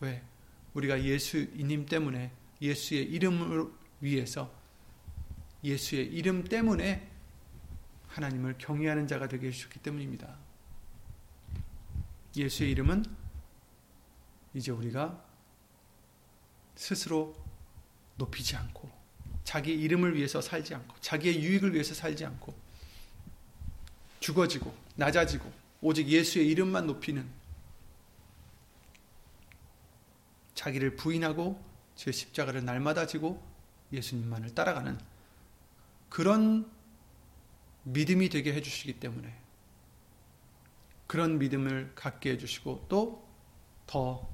왜? 0.00 0.22
우리가 0.74 1.02
예수님 1.02 1.86
때문에 1.86 2.32
예수의 2.60 3.04
이름을 3.04 3.70
위해서 4.00 4.52
예수의 5.62 6.06
이름 6.06 6.44
때문에 6.44 7.10
하나님을 8.08 8.56
경외하는 8.58 9.06
자가 9.06 9.28
되게 9.28 9.48
해주셨기 9.48 9.78
때문입니다. 9.80 10.36
예수의 12.36 12.72
이름은 12.72 13.04
이제 14.54 14.72
우리가 14.72 15.24
스스로 16.74 17.34
높이지 18.16 18.56
않고 18.56 18.90
자기 19.46 19.72
이름을 19.72 20.16
위해서 20.16 20.42
살지 20.42 20.74
않고 20.74 20.96
자기의 21.00 21.42
유익을 21.42 21.72
위해서 21.72 21.94
살지 21.94 22.26
않고 22.26 22.54
죽어지고 24.20 24.74
낮아지고 24.96 25.50
오직 25.80 26.08
예수의 26.08 26.48
이름만 26.48 26.86
높이는 26.86 27.26
자기를 30.54 30.96
부인하고 30.96 31.62
제 31.94 32.10
십자가를 32.12 32.64
날마다 32.64 33.06
지고 33.06 33.42
예수님만을 33.92 34.54
따라가는 34.54 34.98
그런 36.08 36.70
믿음이 37.84 38.28
되게 38.28 38.52
해주시기 38.52 38.98
때문에 38.98 39.32
그런 41.06 41.38
믿음을 41.38 41.92
갖게 41.94 42.32
해주시고 42.32 42.86
또 42.88 43.26
더 43.86 44.28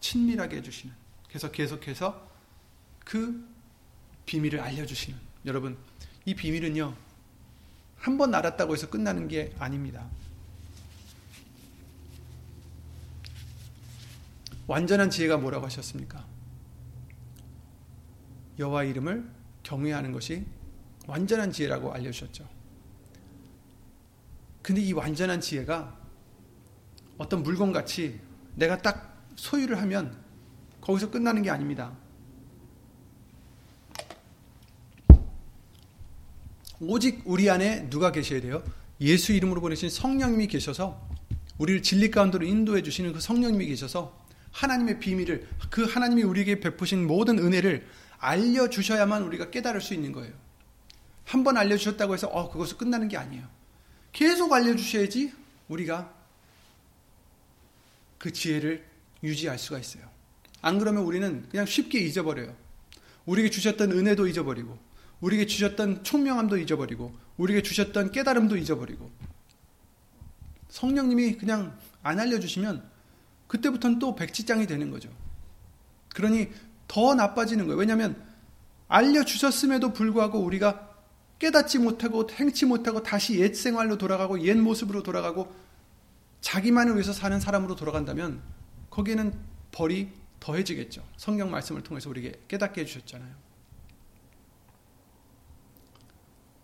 친밀하게 0.00 0.56
해주시는 0.56 0.94
그래서 1.28 1.50
계속해서 1.50 2.28
그 3.04 3.53
비밀을 4.26 4.60
알려주시는 4.60 5.18
여러분 5.46 5.76
이 6.24 6.34
비밀은요 6.34 6.94
한 7.96 8.18
번 8.18 8.34
알았다고 8.34 8.74
해서 8.74 8.90
끝나는 8.90 9.28
게 9.28 9.54
아닙니다. 9.58 10.06
완전한 14.66 15.10
지혜가 15.10 15.36
뭐라고 15.38 15.66
하셨습니까? 15.66 16.24
여호와 18.58 18.84
이름을 18.84 19.28
경외하는 19.62 20.12
것이 20.12 20.44
완전한 21.06 21.50
지혜라고 21.52 21.92
알려주셨죠. 21.92 22.48
근데 24.62 24.80
이 24.80 24.92
완전한 24.92 25.40
지혜가 25.40 25.98
어떤 27.18 27.42
물건 27.42 27.72
같이 27.72 28.20
내가 28.54 28.78
딱 28.78 29.26
소유를 29.36 29.80
하면 29.82 30.16
거기서 30.80 31.10
끝나는 31.10 31.42
게 31.42 31.50
아닙니다. 31.50 31.96
오직 36.88 37.22
우리 37.24 37.48
안에 37.50 37.88
누가 37.90 38.12
계셔야 38.12 38.40
돼요? 38.40 38.62
예수 39.00 39.32
이름으로 39.32 39.60
보내신 39.60 39.90
성령님이 39.90 40.46
계셔서 40.46 41.08
우리를 41.58 41.82
진리 41.82 42.10
가운데로 42.10 42.44
인도해 42.44 42.82
주시는 42.82 43.12
그 43.12 43.20
성령님이 43.20 43.66
계셔서 43.66 44.24
하나님의 44.52 45.00
비밀을 45.00 45.48
그 45.70 45.84
하나님이 45.84 46.22
우리에게 46.22 46.60
베푸신 46.60 47.06
모든 47.06 47.38
은혜를 47.38 47.86
알려 48.18 48.68
주셔야만 48.70 49.22
우리가 49.24 49.50
깨달을 49.50 49.80
수 49.80 49.94
있는 49.94 50.12
거예요. 50.12 50.32
한 51.24 51.42
번 51.42 51.56
알려 51.56 51.76
주셨다고 51.76 52.14
해서 52.14 52.28
어 52.28 52.50
그것을 52.50 52.76
끝나는 52.76 53.08
게 53.08 53.16
아니에요. 53.16 53.48
계속 54.12 54.52
알려 54.52 54.76
주셔야지 54.76 55.32
우리가 55.68 56.12
그 58.18 58.32
지혜를 58.32 58.84
유지할 59.22 59.58
수가 59.58 59.78
있어요. 59.78 60.04
안 60.62 60.78
그러면 60.78 61.02
우리는 61.02 61.46
그냥 61.50 61.66
쉽게 61.66 61.98
잊어버려요. 62.00 62.54
우리에게 63.26 63.50
주셨던 63.50 63.92
은혜도 63.92 64.26
잊어버리고 64.28 64.78
우리에게 65.24 65.46
주셨던 65.46 66.04
총명함도 66.04 66.58
잊어버리고 66.58 67.14
우리에게 67.38 67.62
주셨던 67.62 68.12
깨달음도 68.12 68.58
잊어버리고 68.58 69.10
성령님이 70.68 71.36
그냥 71.38 71.78
안 72.02 72.20
알려주시면 72.20 72.82
그때부터는 73.46 73.98
또 73.98 74.14
백지장이 74.14 74.66
되는 74.66 74.90
거죠. 74.90 75.08
그러니 76.14 76.50
더 76.88 77.14
나빠지는 77.14 77.66
거예요. 77.66 77.78
왜냐하면 77.78 78.22
알려주셨음에도 78.88 79.94
불구하고 79.94 80.40
우리가 80.40 80.90
깨닫지 81.38 81.78
못하고 81.78 82.28
행치 82.30 82.66
못하고 82.66 83.02
다시 83.02 83.40
옛 83.40 83.54
생활로 83.54 83.96
돌아가고 83.96 84.40
옛 84.42 84.54
모습으로 84.54 85.02
돌아가고 85.02 85.52
자기만을 86.42 86.94
위해서 86.94 87.12
사는 87.12 87.40
사람으로 87.40 87.76
돌아간다면 87.76 88.42
거기에는 88.90 89.32
벌이 89.72 90.10
더해지겠죠. 90.40 91.02
성경 91.16 91.50
말씀을 91.50 91.82
통해서 91.82 92.10
우리에게 92.10 92.40
깨닫게 92.48 92.82
해주셨잖아요. 92.82 93.43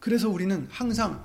그래서 0.01 0.29
우리는 0.29 0.67
항상 0.71 1.25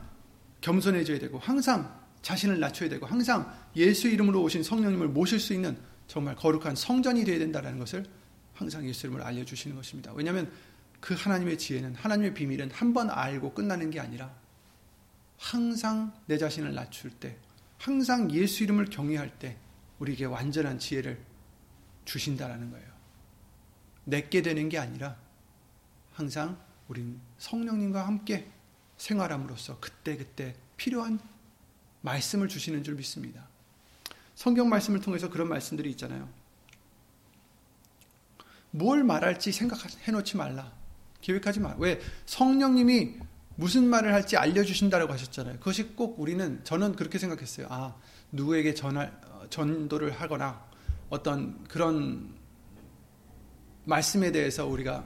겸손해져야 0.61 1.19
되고 1.19 1.39
항상 1.39 1.99
자신을 2.21 2.59
낮춰야 2.59 2.89
되고 2.89 3.05
항상 3.05 3.51
예수 3.75 4.07
이름으로 4.07 4.41
오신 4.43 4.63
성령님을 4.63 5.07
모실 5.07 5.39
수 5.39 5.53
있는 5.53 5.77
정말 6.07 6.35
거룩한 6.35 6.75
성전이 6.75 7.23
되어야 7.23 7.39
된다는 7.39 7.79
것을 7.79 8.05
항상 8.53 8.88
예수 8.88 9.07
이름을 9.07 9.21
알려주시는 9.23 9.75
것입니다. 9.75 10.11
왜냐하면 10.13 10.51
그 10.99 11.13
하나님의 11.13 11.57
지혜는 11.57 11.95
하나님의 11.95 12.33
비밀은 12.33 12.71
한 12.71 12.93
번 12.93 13.09
알고 13.09 13.53
끝나는 13.53 13.89
게 13.91 13.99
아니라 13.99 14.33
항상 15.38 16.13
내 16.25 16.38
자신을 16.38 16.73
낮출 16.73 17.11
때 17.11 17.38
항상 17.77 18.31
예수 18.31 18.63
이름을 18.63 18.85
경외할 18.85 19.38
때 19.38 19.57
우리에게 19.99 20.25
완전한 20.25 20.79
지혜를 20.79 21.19
주신다라는 22.05 22.71
거예요. 22.71 22.88
내게 24.05 24.41
되는 24.41 24.69
게 24.69 24.77
아니라 24.77 25.15
항상 26.13 26.57
우린 26.88 27.19
성령님과 27.38 28.07
함께 28.07 28.49
생활함으로써 28.97 29.79
그때그때 29.79 30.55
필요한 30.77 31.19
말씀을 32.01 32.47
주시는 32.47 32.84
줄 32.84 32.95
믿습니다. 32.95 33.47
성경 34.36 34.69
말씀을 34.69 35.01
통해서 35.01 35.30
그런 35.30 35.47
말씀들이 35.47 35.89
있잖아요. 35.91 36.30
뭘 38.72 39.03
말할지 39.03 39.51
생각해 39.51 40.11
놓지 40.11 40.38
말라. 40.38 40.72
계획하지 41.22 41.61
마. 41.61 41.76
왜? 41.78 41.99
성령님이 42.26 43.15
무슨 43.55 43.88
말을 43.88 44.13
할지 44.13 44.36
알려주신다고 44.36 45.11
하셨잖아요. 45.11 45.59
그것이 45.59 45.95
꼭 45.95 46.19
우리는, 46.19 46.61
저는 46.65 46.95
그렇게 46.95 47.17
생각했어요. 47.17 47.67
아, 47.69 47.95
누구에게 48.32 48.74
전할, 48.74 49.17
전도를 49.49 50.11
하거나 50.11 50.63
어떤 51.09 51.63
그런 51.65 52.36
말씀에 53.86 54.32
대해서 54.32 54.65
우리가 54.67 55.05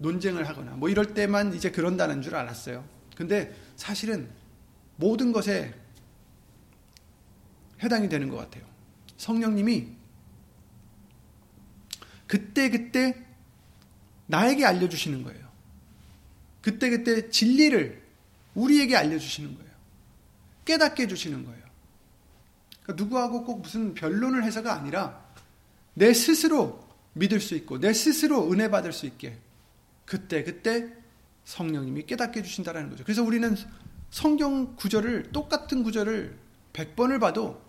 논쟁을 0.00 0.48
하거나 0.48 0.72
뭐 0.72 0.88
이럴 0.88 1.14
때만 1.14 1.54
이제 1.54 1.70
그런다는 1.70 2.22
줄 2.22 2.34
알았어요. 2.34 2.84
근데 3.16 3.54
사실은 3.76 4.28
모든 4.96 5.30
것에 5.30 5.74
해당이 7.82 8.08
되는 8.08 8.28
것 8.28 8.36
같아요. 8.36 8.64
성령님이 9.18 9.88
그때그때 12.26 13.26
나에게 14.26 14.64
알려주시는 14.64 15.22
거예요. 15.22 15.48
그때 16.62 16.88
그때 16.90 17.28
진리를 17.28 18.02
우리에게 18.54 18.96
알려주시는 18.96 19.54
거예요. 19.54 19.70
깨닫게 20.64 21.02
해주시는 21.04 21.44
거예요. 21.44 21.62
그러니까 22.82 23.04
누구하고 23.04 23.44
꼭 23.44 23.60
무슨 23.60 23.92
변론을 23.92 24.44
해서가 24.44 24.72
아니라 24.74 25.26
내 25.92 26.14
스스로 26.14 26.88
믿을 27.12 27.40
수 27.40 27.54
있고 27.54 27.78
내 27.78 27.92
스스로 27.92 28.50
은혜 28.50 28.70
받을 28.70 28.92
수 28.92 29.04
있게 29.06 29.38
그때 30.10 30.42
그때 30.42 30.92
성령님이 31.44 32.04
깨닫게 32.04 32.40
해주신다는 32.40 32.90
거죠. 32.90 33.04
그래서 33.04 33.22
우리는 33.22 33.54
성경 34.10 34.74
구절을 34.74 35.30
똑같은 35.30 35.84
구절을 35.84 36.36
100번을 36.72 37.20
봐도 37.20 37.62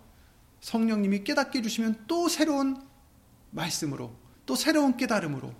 성령님이 0.60 1.22
깨닫게 1.22 1.60
해주시면 1.60 2.06
또 2.08 2.28
새로운 2.28 2.82
말씀으로 3.52 4.16
또 4.44 4.56
새로운 4.56 4.96
깨달음으로 4.96 5.54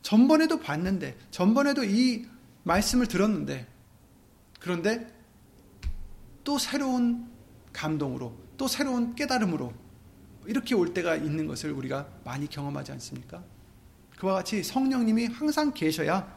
전번에도 0.00 0.58
봤는데 0.58 1.18
전번에도 1.30 1.84
이 1.84 2.24
말씀을 2.62 3.08
들었는데 3.08 3.66
그런데 4.58 5.14
또 6.44 6.56
새로운 6.56 7.30
감동으로 7.74 8.34
또 8.56 8.68
새로운 8.68 9.14
깨달음으로 9.14 9.74
이렇게 10.46 10.74
올 10.74 10.94
때가 10.94 11.14
있는 11.14 11.46
것을 11.46 11.72
우리가 11.72 12.08
많이 12.24 12.48
경험하지 12.48 12.92
않습니까? 12.92 13.44
그와 14.22 14.34
같이 14.34 14.62
성령님이 14.62 15.26
항상 15.26 15.74
계셔야 15.74 16.32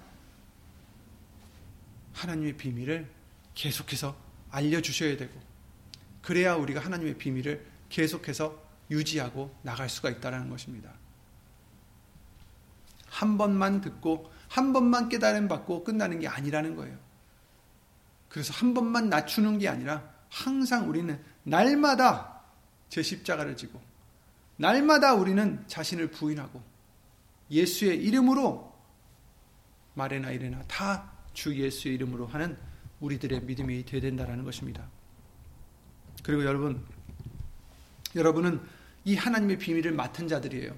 하나님의 2.13 2.57
비밀을 2.57 3.07
계속해서 3.53 4.17
알려주셔야 4.49 5.17
되고 5.17 5.39
그래야 6.23 6.55
우리가 6.55 6.79
하나님의 6.79 7.19
비밀을 7.19 7.63
계속해서 7.89 8.59
유지하고 8.89 9.55
나갈 9.61 9.87
수가 9.87 10.09
있다는 10.09 10.49
것입니다. 10.49 10.93
한 13.05 13.37
번만 13.37 13.81
듣고 13.81 14.31
한 14.47 14.73
번만 14.73 15.07
깨달음 15.07 15.47
받고 15.47 15.83
끝나는 15.83 16.19
게 16.19 16.27
아니라는 16.27 16.75
거예요. 16.75 16.97
그래서 18.29 18.51
한 18.51 18.73
번만 18.73 19.09
낮추는 19.09 19.59
게 19.59 19.69
아니라 19.69 20.11
항상 20.31 20.89
우리는 20.89 21.23
날마다 21.43 22.41
제 22.89 23.03
십자가를 23.03 23.55
지고 23.55 23.79
날마다 24.57 25.13
우리는 25.13 25.63
자신을 25.67 26.09
부인하고 26.09 26.74
예수의 27.51 28.03
이름으로 28.03 28.73
말에나 29.95 30.31
이래나 30.31 30.61
다 30.63 31.15
주 31.35 31.53
예수의 31.55 31.95
이름으로 31.95 32.25
하는 32.25 32.57
우리들의 33.01 33.41
믿음이 33.41 33.85
되어야 33.85 34.01
된다는 34.01 34.43
것입니다. 34.43 34.89
그리고 36.23 36.43
여러분, 36.45 36.83
여러분은 38.15 38.61
이 39.03 39.15
하나님의 39.15 39.59
비밀을 39.59 39.91
맡은 39.91 40.27
자들이에요. 40.27 40.73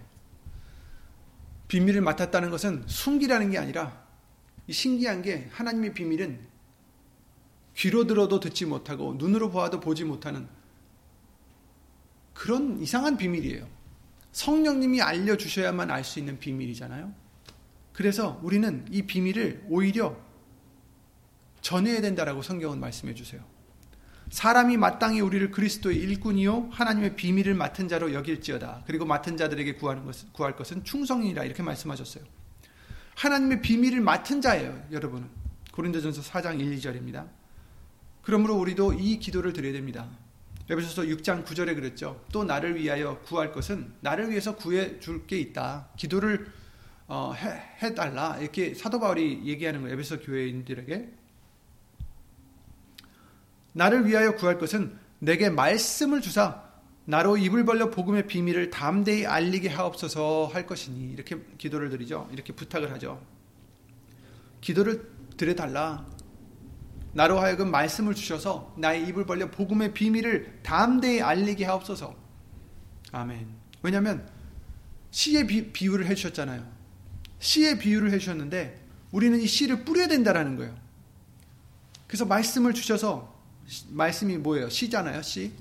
비밀을 1.69 2.01
맡았다는 2.01 2.49
것은 2.49 2.83
숨기라는 2.87 3.51
게 3.51 3.57
아니라 3.57 4.05
신기한 4.69 5.21
게 5.21 5.47
하나님의 5.51 5.93
비밀은 5.93 6.45
귀로 7.75 8.07
들어도 8.07 8.39
듣지 8.39 8.65
못하고 8.65 9.13
눈으로 9.13 9.51
보아도 9.51 9.79
보지 9.79 10.03
못하는 10.03 10.47
그런 12.33 12.81
이상한 12.81 13.15
비밀이에요. 13.15 13.67
성령님이 14.37 15.01
알려주셔야만 15.01 15.89
알 15.89 16.03
수 16.03 16.19
있는 16.19 16.37
비밀이잖아요. 16.37 17.11
그래서 17.91 18.39
우리는 18.43 18.85
이 18.91 19.01
비밀을 19.01 19.65
오히려 19.67 20.15
전해야 21.61 22.01
된다라고 22.01 22.43
성경은 22.43 22.79
말씀해 22.79 23.15
주세요. 23.15 23.41
사람이 24.29 24.77
마땅히 24.77 25.21
우리를 25.21 25.49
그리스도의 25.49 25.97
일꾼이요 25.97 26.69
하나님의 26.71 27.15
비밀을 27.15 27.55
맡은 27.55 27.87
자로 27.87 28.13
여길지어다. 28.13 28.83
그리고 28.85 29.05
맡은 29.05 29.37
자들에게 29.37 29.73
구하는 29.73 30.05
것, 30.05 30.31
구할 30.33 30.55
것은 30.55 30.83
충성이라 30.83 31.43
이렇게 31.43 31.63
말씀하셨어요. 31.63 32.23
하나님의 33.15 33.63
비밀을 33.63 34.01
맡은 34.01 34.41
자예요, 34.41 34.85
여러분은. 34.91 35.27
고린도전서 35.73 36.21
4장 36.21 36.59
1, 36.59 36.77
2절입니다. 36.77 37.27
그러므로 38.21 38.55
우리도 38.57 38.93
이 38.93 39.17
기도를 39.17 39.51
드려야 39.53 39.73
됩니다. 39.73 40.07
에베소서 40.69 41.03
6장 41.03 41.45
9절에 41.45 41.75
그랬죠. 41.75 42.21
또 42.31 42.43
나를 42.43 42.75
위하여 42.75 43.19
구할 43.21 43.51
것은 43.51 43.93
나를 44.01 44.29
위해서 44.29 44.55
구해 44.55 44.99
줄 44.99 45.25
게 45.25 45.37
있다. 45.39 45.87
기도를 45.97 46.47
어, 47.07 47.33
해, 47.33 47.95
달라 47.95 48.37
이렇게 48.37 48.73
사도 48.73 48.99
바울이 48.99 49.43
얘기하는 49.45 49.81
거예요. 49.81 49.93
에베소 49.93 50.19
교회인들에게. 50.19 51.09
나를 53.73 54.05
위하여 54.07 54.35
구할 54.35 54.57
것은 54.57 54.97
내게 55.19 55.49
말씀을 55.49 56.19
주사 56.21 56.63
나로 57.05 57.37
입을 57.37 57.63
벌려 57.63 57.89
복음의 57.89 58.27
비밀을 58.27 58.69
담대히 58.69 59.25
알리게 59.25 59.69
하옵소서 59.69 60.49
할 60.51 60.67
것이니 60.67 61.13
이렇게 61.13 61.37
기도를 61.57 61.89
드리죠. 61.89 62.27
이렇게 62.33 62.51
부탁을 62.51 62.91
하죠. 62.91 63.21
기도를 64.59 65.09
드려달라. 65.37 66.05
나로 67.17 67.39
하여금 67.39 67.71
말씀을 67.71 68.13
주셔서 68.13 68.75
나의 68.77 69.07
입을 69.07 69.25
벌려 69.25 69.49
복음의 69.49 69.95
비밀을 69.95 70.59
담대히 70.61 71.19
알리게 71.19 71.65
하옵소서. 71.65 72.15
아멘. 73.11 73.47
왜냐하면 73.81 74.29
씨의 75.09 75.47
비, 75.47 75.71
비유를 75.73 76.05
해주셨잖아요. 76.05 76.63
씨의 77.39 77.79
비유를 77.79 78.11
해주셨는데 78.11 78.79
우리는 79.11 79.41
이 79.41 79.47
씨를 79.47 79.83
뿌려야 79.83 80.07
된다라는 80.07 80.57
거예요. 80.57 80.77
그래서 82.05 82.23
말씀을 82.23 82.75
주셔서 82.75 83.35
말씀이 83.87 84.37
뭐예요? 84.37 84.69
씨잖아요. 84.69 85.23
씨. 85.23 85.53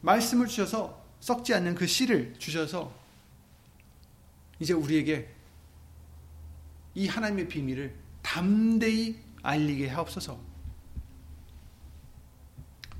말씀을 0.00 0.46
주셔서 0.46 1.04
썩지 1.20 1.52
않는 1.52 1.74
그 1.74 1.86
씨를 1.86 2.32
주셔서 2.38 2.94
이제 4.58 4.72
우리에게 4.72 5.28
이 6.94 7.08
하나님의 7.08 7.46
비밀을 7.46 7.94
담대히 8.22 9.23
알리게 9.44 9.88
하옵소서. 9.88 10.40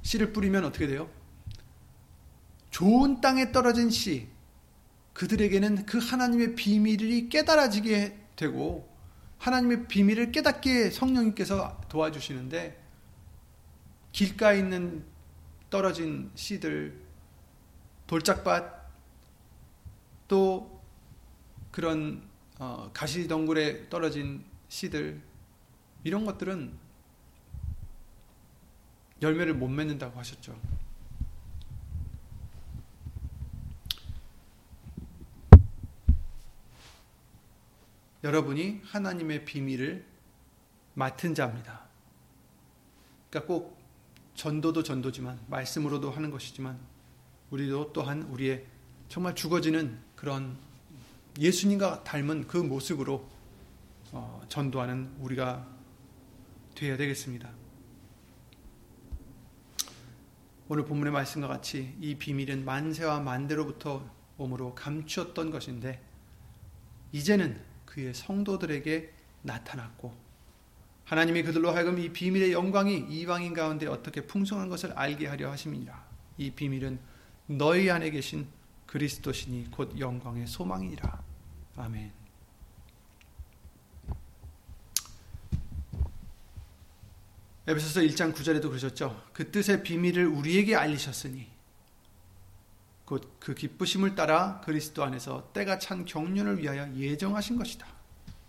씨를 0.03 0.33
뿌리면 0.33 0.65
어떻게 0.65 0.87
돼요? 0.87 1.11
좋은 2.71 3.21
땅에 3.21 3.51
떨어진 3.51 3.91
씨, 3.91 4.29
그들에게는 5.15 5.87
그 5.87 5.99
하나님의 5.99 6.55
비밀이 6.55 7.31
깨달아지게 7.31 8.19
되고, 8.37 8.89
하나님의 9.39 9.89
비밀을 9.89 10.33
깨닫게 10.33 10.91
성령님께서 10.91 11.81
도와주시는데, 11.89 12.83
길가에 14.13 14.59
있는 14.59 15.05
떨어진 15.71 16.31
씨들, 16.35 17.01
돌짝밭, 18.07 18.85
또 20.29 20.83
그런 21.71 22.23
어, 22.59 22.91
가시덩굴에 22.93 23.89
떨어진 23.89 24.45
씨들, 24.69 25.21
이런 26.05 26.25
것들은 26.27 26.73
열매를 29.23 29.55
못 29.55 29.69
맺는다고 29.69 30.19
하셨죠. 30.19 30.59
여러분이 38.23 38.81
하나님의 38.85 39.45
비밀을 39.45 40.05
맡은 40.95 41.35
자입니다. 41.35 41.85
그러니까 43.29 43.47
꼭 43.47 43.79
전도도 44.35 44.83
전도지만 44.83 45.41
말씀으로도 45.49 46.11
하는 46.11 46.31
것이지만 46.31 46.79
우리도 47.51 47.93
또한 47.93 48.23
우리의 48.23 48.67
정말 49.09 49.35
죽어지는 49.35 49.99
그런 50.17 50.57
예수님과 51.39 52.05
닮은 52.05 52.47
그 52.47 52.57
모습으로 52.57 53.29
어, 54.13 54.43
전도하는 54.49 55.15
우리가 55.19 55.74
되어야 56.75 56.97
되겠습니다. 56.97 57.51
오늘 60.68 60.85
본문의 60.85 61.12
말씀과 61.12 61.47
같이 61.47 61.95
이 62.01 62.14
비밀은 62.14 62.64
만세와 62.64 63.20
만대로부터 63.20 64.11
몸으로 64.37 64.75
감추었던 64.75 65.51
것인데 65.51 66.03
이제는 67.12 67.61
그의 67.85 68.14
성도들에게 68.14 69.12
나타났고 69.43 70.14
하나님이 71.05 71.43
그들로 71.43 71.70
하여금 71.70 71.99
이 71.99 72.11
비밀의 72.11 72.53
영광이 72.53 73.07
이방인 73.11 73.53
가운데 73.53 73.87
어떻게 73.87 74.27
풍성한 74.27 74.70
것을 74.70 74.93
알게 74.93 75.27
하려 75.27 75.51
하심이니라. 75.51 76.05
이 76.39 76.51
비밀은 76.51 76.99
너희 77.47 77.91
안에 77.91 78.11
계신 78.11 78.47
그리스도시니 78.87 79.70
곧 79.70 79.99
영광의 79.99 80.47
소망이니라. 80.47 81.22
아멘. 81.77 82.24
에베소서 87.67 88.01
1장 88.01 88.35
9절에도 88.35 88.69
그러셨죠. 88.69 89.29
그 89.33 89.51
뜻의 89.51 89.83
비밀을 89.83 90.27
우리에게 90.27 90.77
알리셨으니 90.77 91.49
곧 93.05 93.35
그 93.45 93.55
기쁘심을 93.55 94.15
따라 94.15 94.62
그리스도 94.62 95.05
안에서 95.05 95.53
때가 95.53 95.79
찬 95.79 96.07
경륜을 96.07 96.59
위하여 96.59 96.91
예정하신 96.95 97.59
것이다. 97.59 97.87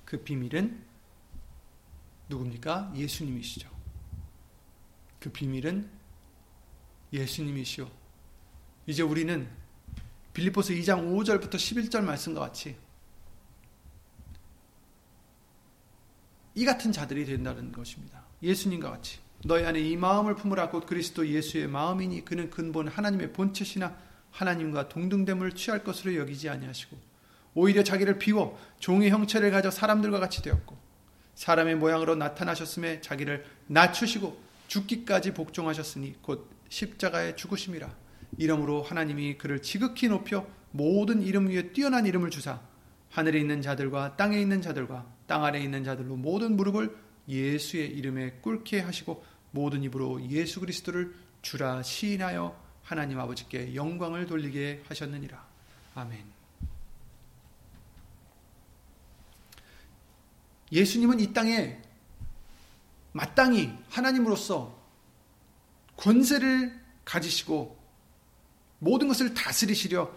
그 0.06 0.24
비밀은 0.24 0.82
누굽니까? 2.30 2.94
예수님이시죠. 2.96 3.70
그 5.20 5.30
비밀은 5.32 5.90
예수님이시오. 7.12 7.92
이제 8.88 9.04
우리는 9.04 9.50
빌립보서 10.34 10.74
2장 10.74 11.12
5절부터 11.12 11.56
11절 11.56 12.02
말씀과 12.02 12.40
같이 12.40 12.78
이 16.54 16.64
같은 16.64 16.92
자들이 16.92 17.26
된다는 17.26 17.72
것입니다. 17.72 18.25
예수님과 18.46 18.90
같이 18.90 19.20
너희 19.44 19.66
안에 19.66 19.80
이 19.80 19.98
마음을 19.98 20.36
품으라 20.36 20.70
곧 20.70 20.86
그리스도 20.86 21.28
예수의 21.28 21.68
마음이니 21.68 22.26
그는 22.26 22.50
근본 22.50 22.88
하나님의 22.88 23.34
본체시나 23.34 23.96
하나님과 24.32 24.90
동등됨을 24.90 25.54
취할 25.54 25.84
것으로 25.84 26.16
여기지 26.16 26.50
아니하시고 26.50 26.98
오히려 27.56 27.84
자기를 27.84 28.20
비워 28.20 28.60
종의 28.80 29.10
형체를 29.10 29.52
가져 29.52 29.72
사람들과 29.72 30.20
같이 30.20 30.42
되었고 30.42 30.78
사람의 31.36 31.76
모양으로 31.76 32.16
나타나셨음에 32.16 33.02
자기를 33.02 33.46
낮추시고 33.68 34.38
죽기까지 34.68 35.34
복종하셨으니 35.34 36.16
곧 36.22 36.50
십자가의 36.70 37.38
죽으심이라. 37.38 37.94
이름으로 38.38 38.82
하나님이 38.84 39.38
그를 39.38 39.62
지극히 39.62 40.08
높여 40.08 40.48
모든 40.72 41.22
이름 41.22 41.48
위에 41.48 41.72
뛰어난 41.72 42.06
이름을 42.06 42.30
주사 42.30 42.60
하늘에 43.10 43.40
있는 43.40 43.62
자들과 43.62 44.18
땅에 44.18 44.40
있는 44.40 44.62
자들과 44.62 45.06
땅 45.28 45.46
아래 45.46 45.60
있는 45.62 45.84
자들로 45.84 46.16
모든 46.16 46.58
무릎을 46.58 46.96
예수의 47.28 47.90
이름에 47.90 48.32
꿇게 48.42 48.80
하시고 48.80 49.24
모든 49.52 49.84
입으로 49.84 50.22
예수 50.30 50.60
그리스도를 50.60 51.16
주라 51.42 51.82
시인하여 51.84 52.60
하나님 52.84 53.20
아버지께 53.20 53.74
영광을 53.76 54.26
돌리게 54.26 54.84
하셨느니라. 54.88 55.46
아멘. 55.96 56.24
예수님은 60.72 61.20
이 61.20 61.34
땅에 61.34 61.82
마땅히 63.12 63.72
하나님으로서 63.90 64.78
권세를 65.96 66.84
가지시고 67.06 67.80
모든 68.80 69.08
것을 69.08 69.34
다스리시려 69.34 70.12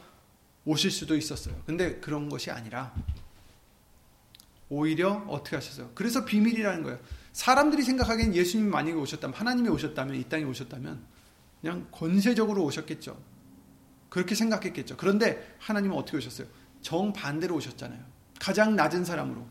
오실 0.64 0.90
수도 0.90 1.16
있었어요. 1.16 1.62
근데 1.64 2.00
그런 2.00 2.28
것이 2.28 2.50
아니라 2.50 2.92
오히려 4.68 5.24
어떻게 5.28 5.56
하셨어요? 5.56 5.90
그래서 5.94 6.24
비밀이라는 6.24 6.82
거예요. 6.82 6.98
사람들이 7.32 7.82
생각하기엔 7.82 8.34
예수님이 8.34 8.68
만약에 8.70 8.94
오셨다면 8.94 9.34
하나님이 9.34 9.68
오셨다면 9.68 10.16
이 10.16 10.24
땅에 10.24 10.44
오셨다면 10.44 11.02
그냥 11.60 11.88
권세적으로 11.90 12.64
오셨겠죠. 12.64 13.18
그렇게 14.08 14.34
생각했겠죠. 14.34 14.96
그런데 14.96 15.56
하나님은 15.58 15.96
어떻게 15.96 16.16
오셨어요? 16.16 16.46
정반대로 16.82 17.54
오셨잖아요. 17.56 18.00
가장 18.40 18.76
낮은 18.76 19.04
사람으로 19.04 19.46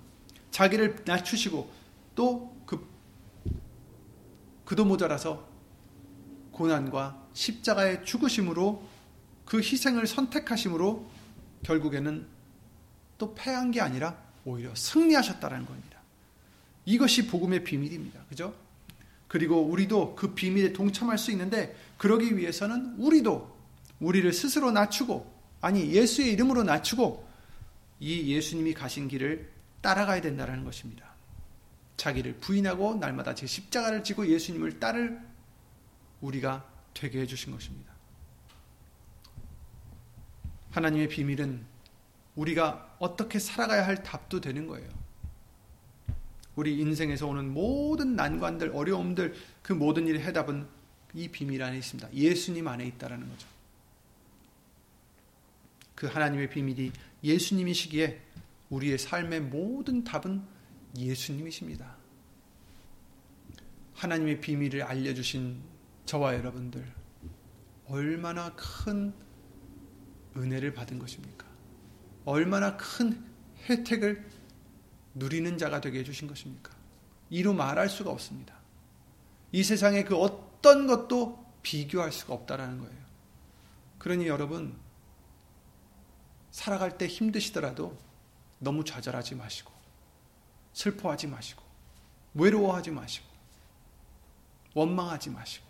자기를 0.51 1.03
낮추시고 1.05 1.71
또 2.15 2.57
그 2.67 2.85
그도 4.65 4.85
모자라서 4.85 5.47
고난과 6.51 7.29
십자가의 7.33 8.03
죽으심으로 8.03 8.85
그 9.45 9.59
희생을 9.59 10.05
선택하심으로 10.05 11.09
결국에는 11.63 12.27
또 13.17 13.33
패한 13.33 13.71
게 13.71 13.79
아니라 13.79 14.21
오히려 14.47 14.73
승리하셨다는 14.73 15.65
겁니다. 15.65 15.99
이것이 16.85 17.27
복음의 17.27 17.65
비밀입니다. 17.65 18.23
그죠? 18.29 18.55
그리고 19.27 19.61
우리도 19.61 20.15
그 20.15 20.33
비밀에 20.33 20.71
동참할 20.71 21.17
수 21.17 21.31
있는데 21.31 21.75
그러기 21.97 22.37
위해서는 22.37 22.95
우리도 22.97 23.57
우리를 23.99 24.31
스스로 24.31 24.71
낮추고 24.71 25.35
아니 25.59 25.91
예수의 25.91 26.31
이름으로 26.31 26.63
낮추고 26.63 27.27
이 27.99 28.33
예수님이 28.33 28.73
가신 28.73 29.09
길을 29.09 29.51
따라가야 29.81 30.21
된다는 30.21 30.63
것입니다. 30.63 31.05
자기를 31.97 32.35
부인하고 32.35 32.95
날마다 32.95 33.35
제 33.35 33.45
십자가를 33.45 34.03
지고 34.05 34.27
예수님을 34.27 34.79
따를 34.79 35.19
우리가 36.21 36.65
되게 36.93 37.19
해주신 37.19 37.51
것입니다. 37.51 37.91
하나님의 40.71 41.09
비밀은 41.09 41.65
우리가 42.35 42.86
어떻게 42.99 43.39
살아가야 43.39 43.85
할 43.85 44.03
답도 44.03 44.41
되는 44.41 44.67
거예요. 44.67 44.89
우리 46.55 46.79
인생에서 46.79 47.27
오는 47.27 47.53
모든 47.53 48.15
난관들, 48.15 48.71
어려움들, 48.73 49.35
그 49.61 49.73
모든 49.73 50.07
일의 50.07 50.21
해답은 50.23 50.67
이 51.13 51.27
비밀 51.27 51.61
안에 51.61 51.77
있습니다. 51.77 52.13
예수님 52.13 52.67
안에 52.67 52.85
있다라는 52.87 53.29
거죠. 53.29 53.47
그 55.95 56.07
하나님의 56.07 56.49
비밀이 56.49 56.91
예수님이시기에 57.23 58.21
우리의 58.69 58.97
삶의 58.97 59.41
모든 59.41 60.03
답은 60.03 60.43
예수님이십니다. 60.97 61.95
하나님의 63.95 64.41
비밀을 64.41 64.83
알려주신 64.83 65.59
저와 66.05 66.35
여러분들, 66.35 66.85
얼마나 67.87 68.53
큰 68.55 69.13
은혜를 70.35 70.73
받은 70.73 70.99
것입니까? 70.99 71.46
얼마나 72.27 72.75
큰 72.75 73.25
혜택을 73.69 74.29
누리는 75.15 75.57
자가 75.57 75.79
되게 75.79 75.99
해주신 75.99 76.27
것입니까? 76.27 76.73
이루 77.29 77.53
말할 77.53 77.87
수가 77.87 78.11
없습니다. 78.11 78.53
이 79.53 79.63
세상에 79.63 80.03
그 80.03 80.17
어떤 80.17 80.87
것도 80.87 81.45
비교할 81.63 82.11
수가 82.11 82.33
없다라는 82.33 82.79
거예요. 82.79 82.97
그러니 83.97 84.27
여러분, 84.27 84.77
살아갈 86.51 86.97
때 86.97 87.07
힘드시더라도 87.07 87.97
너무 88.59 88.83
좌절하지 88.83 89.35
마시고, 89.35 89.71
슬퍼하지 90.73 91.27
마시고, 91.27 91.63
외로워하지 92.33 92.91
마시고, 92.91 93.25
원망하지 94.73 95.29
마시고, 95.29 95.65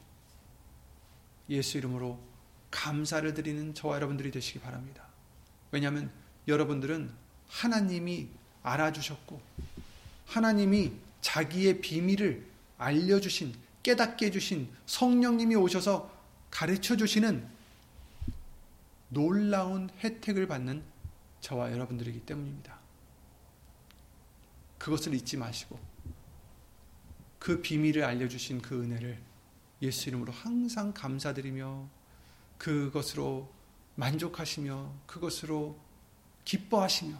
예수 1.51 1.77
이름으로 1.77 2.19
감사를 2.71 3.31
드리는 3.35 3.75
저와 3.75 3.97
여러분들이 3.97 4.31
되시기 4.31 4.59
바랍니다. 4.59 5.05
왜냐하면 5.69 6.11
여러분들은 6.47 7.11
하나님이 7.49 8.29
알아주셨고 8.63 9.41
하나님이 10.25 10.93
자기의 11.21 11.81
비밀을 11.81 12.45
알려주신 12.77 13.53
깨닫게 13.83 14.27
해주신 14.27 14.69
성령님이 14.85 15.55
오셔서 15.55 16.11
가르쳐 16.51 16.95
주시는 16.95 17.47
놀라운 19.09 19.89
혜택을 20.03 20.47
받는 20.47 20.83
저와 21.39 21.71
여러분들이기 21.71 22.21
때문입니다. 22.21 22.77
그것을 24.77 25.13
잊지 25.13 25.37
마시고 25.37 25.79
그 27.39 27.61
비밀을 27.61 28.03
알려주신 28.03 28.61
그 28.61 28.83
은혜를 28.83 29.19
예수 29.81 30.09
이름으로 30.09 30.31
항상 30.33 30.93
감사드리며 30.93 31.87
그것으로 32.57 33.49
만족하시며 33.95 34.93
그것으로 35.05 35.79
기뻐하시며 36.47 37.13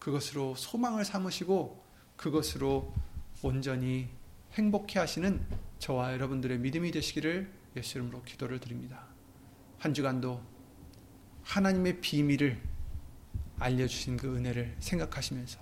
그것으로 0.00 0.56
소망을 0.56 1.04
삼으시고 1.04 1.80
그것으로 2.16 2.92
온전히 3.40 4.08
행복해 4.54 4.98
하시는 4.98 5.46
저와 5.78 6.12
여러분들의 6.12 6.58
믿음이 6.58 6.90
되시기를 6.90 7.52
예수 7.76 7.98
이름으로 7.98 8.24
기도를 8.24 8.58
드립니다. 8.58 9.06
한 9.78 9.94
주간도 9.94 10.42
하나님의 11.44 12.00
비밀을 12.00 12.60
알려주신 13.60 14.16
그 14.16 14.34
은혜를 14.34 14.74
생각하시면서 14.80 15.60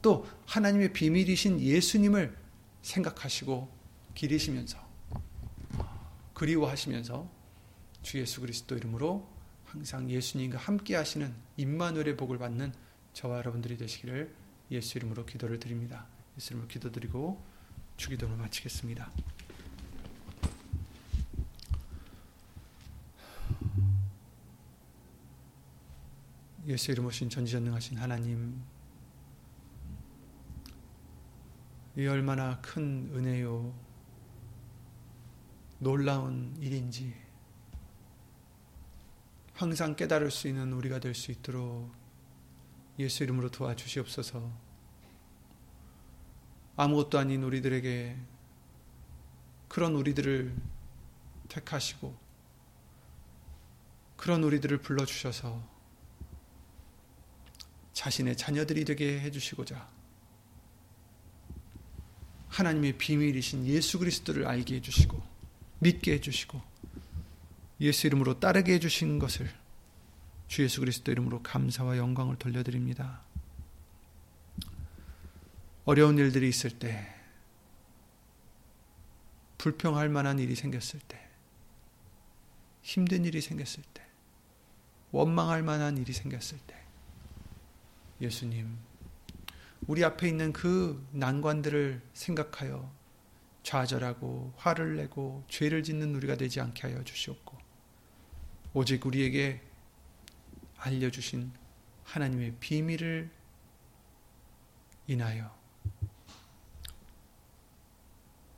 또 0.00 0.26
하나님의 0.46 0.94
비밀이신 0.94 1.60
예수님을 1.60 2.34
생각하시고 2.80 3.68
기리시면서 4.14 4.78
그리워하시면서 6.32 7.28
주 8.00 8.18
예수 8.18 8.40
그리스도 8.40 8.74
이름으로 8.74 9.35
항상 9.76 10.10
예수님과 10.10 10.56
함께 10.56 10.96
하시는 10.96 11.34
임마누엘의 11.58 12.16
복을 12.16 12.38
받는 12.38 12.72
저와 13.12 13.36
여러분들이 13.36 13.76
되시기를 13.76 14.34
예수 14.70 14.96
이름으로 14.96 15.26
기도를 15.26 15.60
드립니다. 15.60 16.06
예수 16.38 16.54
이름으로 16.54 16.66
기도드리고 16.66 17.44
주기도를 17.98 18.36
마치겠습니다. 18.36 19.12
예수 26.66 26.90
이름 26.90 27.04
오신 27.04 27.28
전지전능하신 27.28 27.98
하나님 27.98 28.62
이 31.96 32.06
얼마나 32.06 32.60
큰 32.62 33.10
은혜요 33.14 33.74
놀라운 35.78 36.56
일인지 36.60 37.25
항상 39.56 39.96
깨달을 39.96 40.30
수 40.30 40.48
있는 40.48 40.74
우리가 40.74 41.00
될 41.00 41.14
수 41.14 41.32
있도록 41.32 41.90
예수 42.98 43.22
이름으로 43.24 43.50
도와주시옵소서. 43.50 44.52
아무것도 46.76 47.18
아닌 47.18 47.42
우리들에게 47.42 48.18
그런 49.68 49.94
우리들을 49.94 50.54
택하시고 51.48 52.14
그런 54.18 54.44
우리들을 54.44 54.82
불러주셔서 54.82 55.66
자신의 57.94 58.36
자녀들이 58.36 58.84
되게 58.84 59.20
해주시고자 59.20 59.88
하나님의 62.48 62.98
비밀이신 62.98 63.66
예수 63.66 63.98
그리스도를 63.98 64.46
알게 64.46 64.76
해주시고 64.76 65.22
믿게 65.78 66.12
해주시고 66.14 66.60
예수 67.80 68.06
이름으로 68.06 68.40
따르게 68.40 68.74
해주신 68.74 69.18
것을 69.18 69.50
주 70.48 70.62
예수 70.62 70.80
그리스도 70.80 71.12
이름으로 71.12 71.42
감사와 71.42 71.98
영광을 71.98 72.36
돌려드립니다. 72.36 73.22
어려운 75.84 76.18
일들이 76.18 76.48
있을 76.48 76.70
때, 76.78 77.14
불평할 79.58 80.08
만한 80.08 80.38
일이 80.38 80.54
생겼을 80.54 81.00
때, 81.06 81.20
힘든 82.82 83.24
일이 83.24 83.40
생겼을 83.40 83.82
때, 83.92 84.02
원망할 85.12 85.62
만한 85.62 85.96
일이 85.98 86.12
생겼을 86.12 86.58
때, 86.66 86.76
예수님, 88.20 88.76
우리 89.86 90.04
앞에 90.04 90.28
있는 90.28 90.52
그 90.52 91.06
난관들을 91.12 92.02
생각하여 92.14 92.92
좌절하고 93.62 94.54
화를 94.56 94.96
내고 94.96 95.44
죄를 95.48 95.82
짓는 95.82 96.14
우리가 96.14 96.36
되지 96.36 96.60
않게 96.60 96.88
하여 96.88 97.04
주시옵고, 97.04 97.55
오직 98.76 99.06
우리에게 99.06 99.58
알려주신 100.76 101.50
하나님의 102.04 102.56
비밀을 102.60 103.30
인하여 105.06 105.50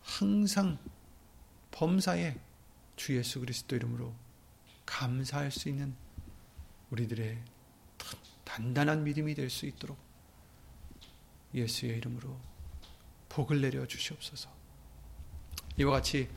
항상 0.03 0.77
범사에 1.71 2.37
주 2.97 3.17
예수 3.17 3.39
그리스도 3.39 3.77
이름으로 3.77 4.13
감사할 4.87 5.53
수 5.53 5.69
있는 5.69 5.95
우리들의 6.91 7.41
단단한 8.43 9.05
믿음이 9.05 9.37
될 9.37 9.49
수 9.51 9.67
있도록 9.67 9.97
예수의 11.55 11.97
이름으로 11.99 12.37
복을 13.29 13.61
내려 13.61 13.87
주시옵소서. 13.87 14.51
이와 15.77 15.93
같이 15.93 16.29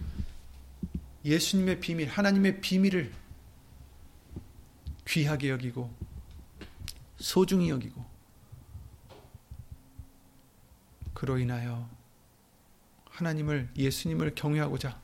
예수님의 1.25 1.79
비밀, 1.79 2.09
하나님의 2.09 2.61
비밀을 2.61 3.11
귀하게 5.11 5.49
여기고 5.49 5.93
소중히 7.17 7.69
여기고 7.69 8.05
그로 11.13 11.37
인하여 11.37 11.89
하나님을 13.09 13.69
예수님을 13.75 14.35
경외하고자 14.35 14.97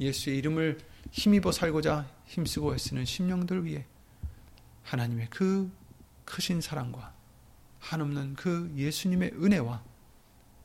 예수의 0.00 0.36
이름을 0.36 0.78
힘입어 1.12 1.50
살고자 1.50 2.06
힘쓰고 2.26 2.74
애쓰는 2.74 3.06
심령들 3.06 3.64
위해 3.64 3.86
하나님의 4.82 5.28
그 5.30 5.72
크신 6.26 6.60
사랑과 6.60 7.14
한없는 7.80 8.34
그 8.34 8.70
예수님의 8.76 9.32
은혜와 9.32 9.82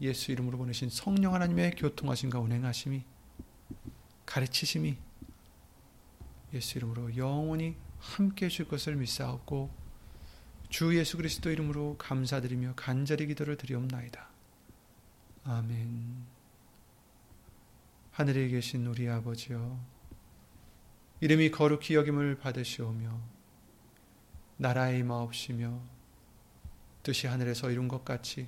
예수 0.01 0.33
이름으로 0.33 0.57
보내신 0.57 0.89
성령 0.89 1.33
하나님의 1.35 1.75
교통하심과 1.77 2.39
운행하심이 2.39 3.01
가르치심이 4.25 4.97
예수 6.53 6.77
이름으로 6.77 7.15
영원히 7.15 7.77
함께 8.01 8.47
해줄 8.47 8.67
것을 8.67 8.95
믿사옵고 8.95 9.69
주 10.69 10.97
예수 10.97 11.17
그리스도 11.17 11.51
이름으로 11.51 11.97
감사드리며 11.97 12.73
간절히 12.75 13.27
기도를 13.27 13.57
드리옵나이다. 13.57 14.27
아멘. 15.43 16.25
하늘에 18.11 18.47
계신 18.49 18.85
우리 18.87 19.07
아버지여 19.07 19.79
이름이 21.21 21.51
거룩히 21.51 21.95
여김을 21.95 22.39
받으시오며 22.39 23.19
나라의 24.57 24.99
임하옵시며 24.99 25.79
뜻이 27.03 27.27
하늘에서 27.27 27.69
이룬 27.71 27.87
것 27.87 28.03
같이 28.03 28.47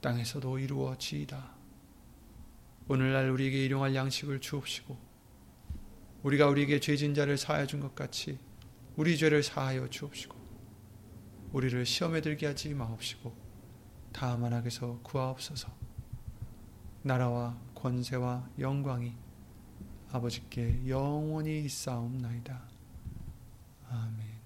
땅에서도 0.00 0.58
이루어지이다. 0.58 1.54
오늘날 2.88 3.30
우리에게 3.30 3.64
일용할 3.64 3.94
양식을 3.94 4.40
주옵시고 4.40 4.96
우리가 6.22 6.46
우리에게 6.48 6.80
죄진 6.80 7.14
자를 7.14 7.36
사하여 7.36 7.66
준 7.66 7.80
것 7.80 7.94
같이 7.94 8.38
우리 8.96 9.16
죄를 9.18 9.42
사하여 9.42 9.88
주옵시고 9.88 10.36
우리를 11.52 11.84
시험에 11.84 12.20
들게 12.20 12.46
하지 12.46 12.74
마옵시고 12.74 13.34
다만 14.12 14.52
악에서 14.52 15.00
구하옵소서 15.02 15.68
나라와 17.02 17.56
권세와 17.74 18.48
영광이 18.58 19.14
아버지께 20.10 20.88
영원히 20.88 21.64
있사옵나이다. 21.64 22.62
아멘 23.90 24.36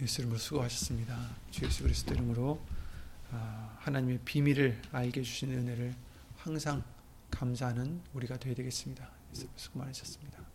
예수 0.00 0.20
이름으로 0.20 0.38
수고하셨습니다. 0.38 1.16
주 1.50 1.64
예수 1.64 1.82
그리스도 1.82 2.14
이름으로 2.14 2.60
아, 3.32 3.75
하나님의 3.86 4.18
비밀을 4.24 4.82
알게 4.90 5.20
해주신 5.20 5.52
은혜를 5.52 5.94
항상 6.38 6.82
감사하는 7.30 8.02
우리가 8.14 8.36
되어야 8.36 8.56
되겠습니다. 8.56 9.08
수고 9.54 9.78
많으셨습니다. 9.78 10.45